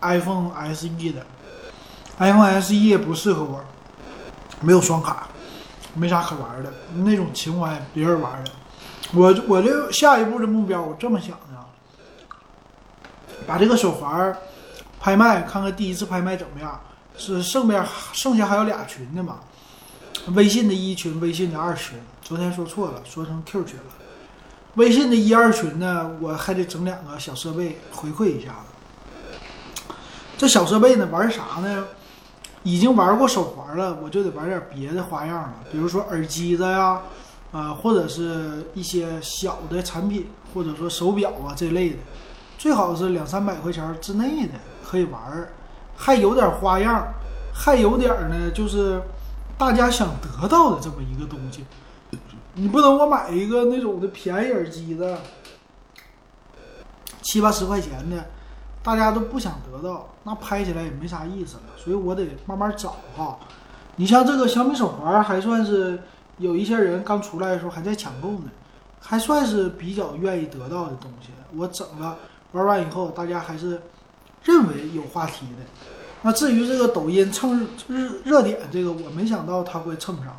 [0.00, 1.26] iPhone SE 的
[2.18, 3.64] ，iPhone SE 也不适合我，
[4.60, 5.26] 没有双卡，
[5.94, 8.50] 没啥可玩的，那种情怀别人玩的。
[9.12, 11.36] 我我这下一步的目标，我这么想。
[13.46, 14.36] 把这个手环
[15.00, 16.80] 拍卖，看看第一次拍卖怎么样？
[17.16, 19.40] 是剩边剩下还有俩群的嘛？
[20.34, 21.98] 微信的一群，微信的二群。
[22.22, 23.84] 昨天说错了，说成 Q 群了。
[24.74, 29.94] 微信的一二群呢，我还得整两个小设备回馈一下子。
[30.36, 31.84] 这小设备呢，玩啥呢？
[32.62, 37.00] 已经玩过手环了，我就得玩点别的花样了，比如说耳机子呀，
[37.52, 41.96] 啊，或者是一些小的产品，或者说手表啊这类的，
[42.58, 44.54] 最好是两三百块钱之内的
[44.84, 45.52] 可以玩儿，
[45.96, 47.12] 还有点花样，
[47.52, 49.00] 还有点儿呢，就是
[49.56, 51.64] 大家想得到的这么一个东西。
[52.54, 55.16] 你不能我买一个那种的便宜耳机子，
[57.22, 58.24] 七八十块钱的。
[58.82, 63.36] 大家都不想得到，那拍起来也没啥意思了，所以我得慢慢找哈。
[63.96, 66.00] 你像这个小米手环，还算是
[66.38, 68.44] 有一些人刚出来的时候还在抢购呢，
[69.00, 71.30] 还算是比较愿意得到的东西。
[71.56, 72.16] 我整了
[72.52, 73.80] 玩完以后，大家还是
[74.44, 75.64] 认为有话题的。
[76.22, 80.36] 那至于这个抖音蹭热热点，这个我没想到它会蹭上，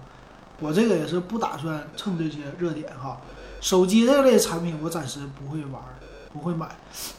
[0.59, 3.19] 我这个也是不打算蹭这些热点哈。
[3.61, 5.81] 手机这类产品，我暂时不会玩。
[6.33, 6.69] 不会买，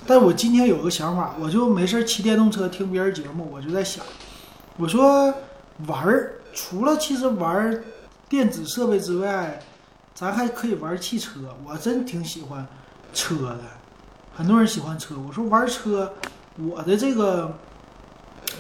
[0.07, 4.05] 但我今天有个想法，我就没事骑电动车听别人节目，我就在想，
[4.77, 5.35] 我说
[5.89, 7.83] 玩儿除了其实玩
[8.29, 9.61] 电子设备之外，
[10.15, 11.41] 咱还可以玩汽车。
[11.65, 12.65] 我真挺喜欢
[13.13, 13.61] 车的，
[14.39, 15.17] 很多人喜欢车。
[15.27, 16.13] 我说玩车，
[16.59, 17.53] 我的这个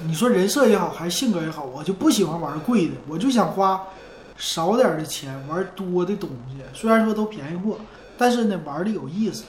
[0.05, 3.81] 你说人设也好，还是性格也好，我就不喜欢玩贵的，我就想花
[4.37, 6.57] 少点的钱玩多的东西。
[6.75, 7.79] 虽然说都便宜货，
[8.17, 9.45] 但是呢玩的有意思。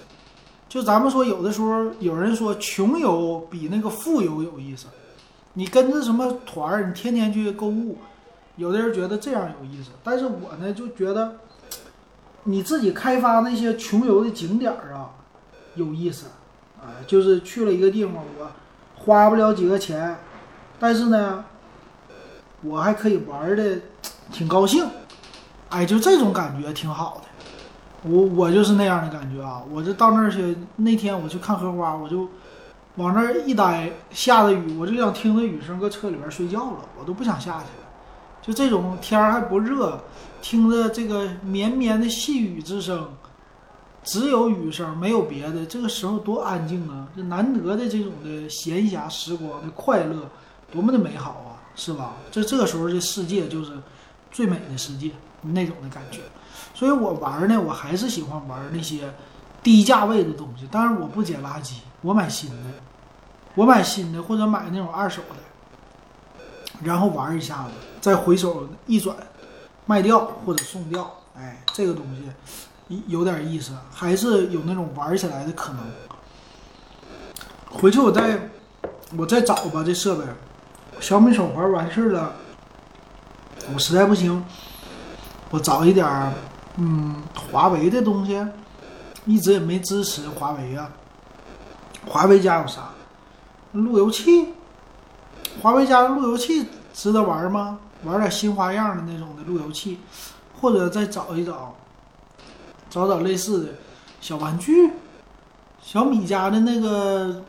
[0.67, 4.86] 就咱们说，有的时候有人说穷游比那个富游有意思。
[5.53, 7.97] 你跟着什么团儿，你天天去购物，
[8.55, 9.89] 有的人觉得这样有意思。
[10.03, 11.38] 但是我呢，就觉得
[12.43, 15.09] 你自己开发那些穷游的景点儿啊，
[15.86, 16.27] 有意思。
[16.82, 18.51] 啊，就是去了一个地方，我
[18.95, 20.15] 花不了几个钱，
[20.80, 21.43] 但是呢，
[22.61, 23.80] 我还可以玩的
[24.32, 24.88] 挺高兴。
[25.69, 28.09] 哎，就这种感觉挺好的。
[28.09, 29.61] 我我就是那样的感觉啊！
[29.69, 32.30] 我就到那儿去，那天我去看荷花，我就
[32.95, 37.88] 往那儿一待，下着雨，我就想听着雨声，搁车里边睡觉了，我都不想下去了。
[38.41, 39.99] 就这种天还不热，
[40.41, 43.09] 听着这个绵绵的细雨之声，
[44.04, 47.08] 只有雨声，没有别的，这个时候多安静啊！
[47.16, 50.30] 这难得的这种的闲暇时光的快乐，
[50.72, 52.14] 多么的美好啊，是吧？
[52.32, 53.74] 这这个时候这世界就是
[54.32, 56.22] 最美的世界，那种的感觉。
[56.74, 59.14] 所以我玩呢，我还是喜欢玩那些
[59.62, 60.66] 低价位的东西。
[60.72, 62.70] 当然，我不捡垃圾，我买新的，
[63.54, 66.43] 我买新的或者买那种二手的，
[66.82, 69.16] 然后玩一下子，再回手一转，
[69.86, 71.16] 卖掉或者送掉。
[71.36, 72.24] 哎，这个东西
[73.07, 75.83] 有点意思，还是有那种玩起来的可能。
[77.69, 78.49] 回去我再
[79.15, 80.23] 我再找吧，这设备，
[80.99, 82.33] 小米手环完事儿了，
[83.73, 84.43] 我实在不行，
[85.51, 86.07] 我找一点。
[86.77, 87.21] 嗯，
[87.51, 88.43] 华为的东西
[89.25, 90.89] 一直也没支持华为啊。
[92.07, 92.89] 华为家有啥？
[93.73, 94.53] 路由器。
[95.61, 97.79] 华为家的路由器值得玩吗？
[98.03, 99.99] 玩点新花样的那种的路由器，
[100.59, 101.75] 或者再找一找，
[102.89, 103.73] 找找类似的
[104.19, 104.91] 小玩具。
[105.81, 107.43] 小米家的那个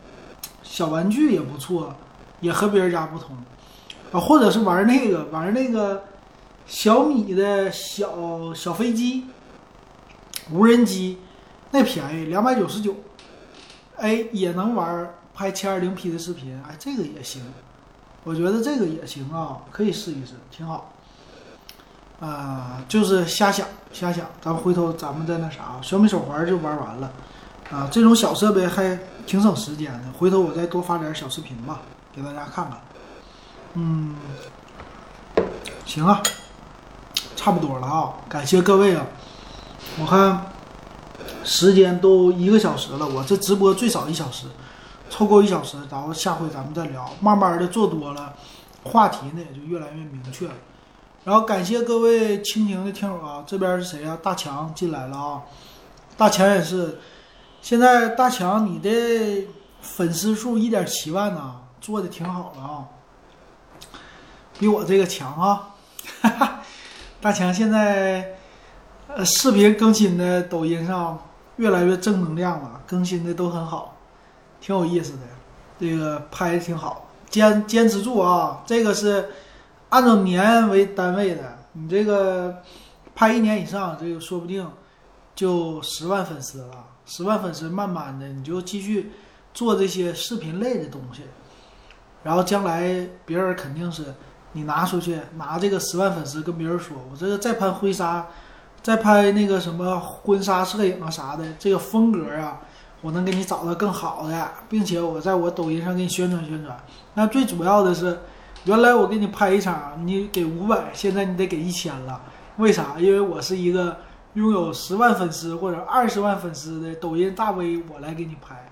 [0.63, 1.95] 小玩具也不错，
[2.39, 3.35] 也和别人家不同
[4.11, 4.19] 啊。
[4.19, 6.03] 或者是玩那个玩那个。
[6.67, 9.25] 小米的小小飞机，
[10.53, 11.17] 无人机，
[11.71, 12.95] 那便宜两百九十九，
[13.97, 17.41] 哎，也能玩拍七二零 P 的视频，哎，这个也行，
[18.23, 20.93] 我觉得这个也行啊，可以试一试，挺好。
[22.21, 27.11] 啊，就是瞎想瞎想，咱回头咱们再那啥，小米手环就玩完了，
[27.69, 31.81] 啊，这种小设备还挺省时间的，回头我再多发点小视频吧，
[32.15, 32.79] 给大家看看。
[33.73, 34.15] 嗯，
[35.85, 36.21] 行啊。
[37.33, 39.03] 差不多了啊，感谢各位啊！
[39.99, 40.45] 我看
[41.43, 44.45] 时间都一个小时了，我这直播最少一小时，
[45.09, 47.09] 凑够一小时，然后下回咱们再聊。
[47.19, 48.31] 慢慢的做多了，
[48.83, 50.53] 话题呢也就越来越明确了。
[51.23, 54.17] 然后感谢各位蜻蜓的听友啊，这边是谁啊？
[54.23, 55.41] 大强进来了啊！
[56.17, 56.97] 大强也是，
[57.61, 59.47] 现在大强你的
[59.81, 62.85] 粉丝数一点七万呢，做的挺好的啊，
[64.57, 65.75] 比我这个强啊！
[66.21, 66.61] 哈哈。
[67.21, 68.35] 大强现在，
[69.07, 71.19] 呃，视频更新的抖音上
[71.57, 73.95] 越来越正能量了，更新的都很好，
[74.59, 75.19] 挺有意思的，
[75.79, 78.63] 这个拍的挺好，坚坚持住啊！
[78.65, 79.29] 这个是
[79.91, 82.57] 按照年为单位的，你这个
[83.15, 84.69] 拍一年以上，这个说不定
[85.33, 89.11] 就十万粉丝了，十万粉丝慢慢的你就继续
[89.53, 91.21] 做这些视频类的东西，
[92.23, 94.05] 然后将来别人肯定是。
[94.53, 98.27] 你拿出去，拿这个十万粉丝跟别人说，我这个再拍婚纱，
[98.83, 102.59] 再拍那个什么婚纱摄影啊啥的，这个风格啊，
[102.99, 106.77] 我能给你找到更好的，并且我在我抖音上给你宣传宣传。
[107.13, 108.19] 那最主要的是，
[108.65, 112.21] 原来我给你拍一场，你给五百，现在你得给一千了。
[112.57, 112.95] 为啥？
[112.97, 113.97] 因为我是一个
[114.33, 118.69] 拥有十万粉丝或者二十万粉丝的抖音大 V，我来给你拍，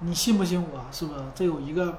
[0.00, 0.86] 你信不信我？
[0.90, 1.20] 是不是？
[1.34, 1.98] 这有一个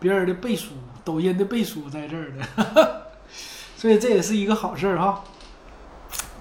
[0.00, 0.72] 别人的背书，
[1.04, 3.06] 抖音的背书在这儿的，
[3.76, 5.22] 所以这也是一个好事儿哈，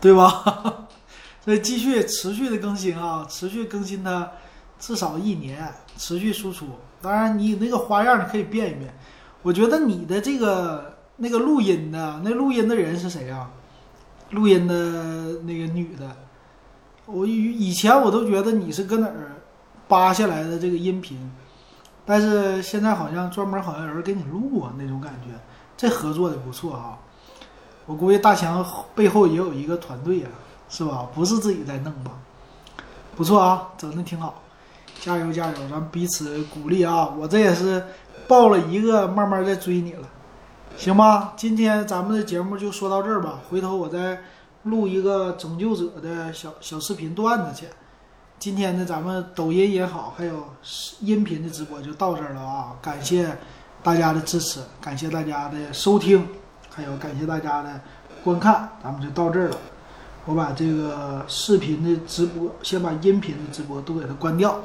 [0.02, 0.88] 对吧？
[1.46, 4.32] 所以继续持续的更新啊，持续更新它。
[4.80, 6.68] 至少一年持续输出，
[7.02, 8.94] 当然你那个花样你可以变一变。
[9.44, 13.52] 我觉得你的这个那个录音的那录音的人是谁啊？
[14.32, 14.74] 录音的
[15.44, 16.10] 那个女的，
[17.06, 19.36] 我以以前我都觉得你是搁哪儿
[19.88, 21.32] 扒下来的这个音频，
[22.06, 25.38] 但是现在好像专门好像有人给你录啊那种感觉，
[25.78, 26.98] 这合作的不错哈。
[27.86, 28.66] 我估计大强
[28.96, 30.30] 背后也有一个团队呀，
[30.70, 31.08] 是吧？
[31.14, 32.12] 不是自己在弄吧？
[33.16, 34.42] 不错啊，整的挺好。
[35.00, 37.10] 加油加油，咱彼此鼓励啊！
[37.18, 37.84] 我这也是
[38.28, 40.08] 报了一个，慢慢在追你了，
[40.78, 41.34] 行吧？
[41.36, 44.22] 今天咱们的节目就说到这儿吧，回头我再
[44.64, 47.68] 录一个拯救者的小小视频段子去。
[48.40, 50.46] 今天呢，咱们抖音也好，还有
[51.00, 52.76] 音频的直播就到这儿了啊！
[52.82, 53.38] 感谢
[53.82, 56.28] 大家的支持，感谢大家的收听，
[56.70, 57.80] 还有感谢大家的
[58.24, 59.58] 观看，咱们就到这儿了。
[60.26, 64.60] 我把这个视频的直播，先把音频的直播都给它关掉。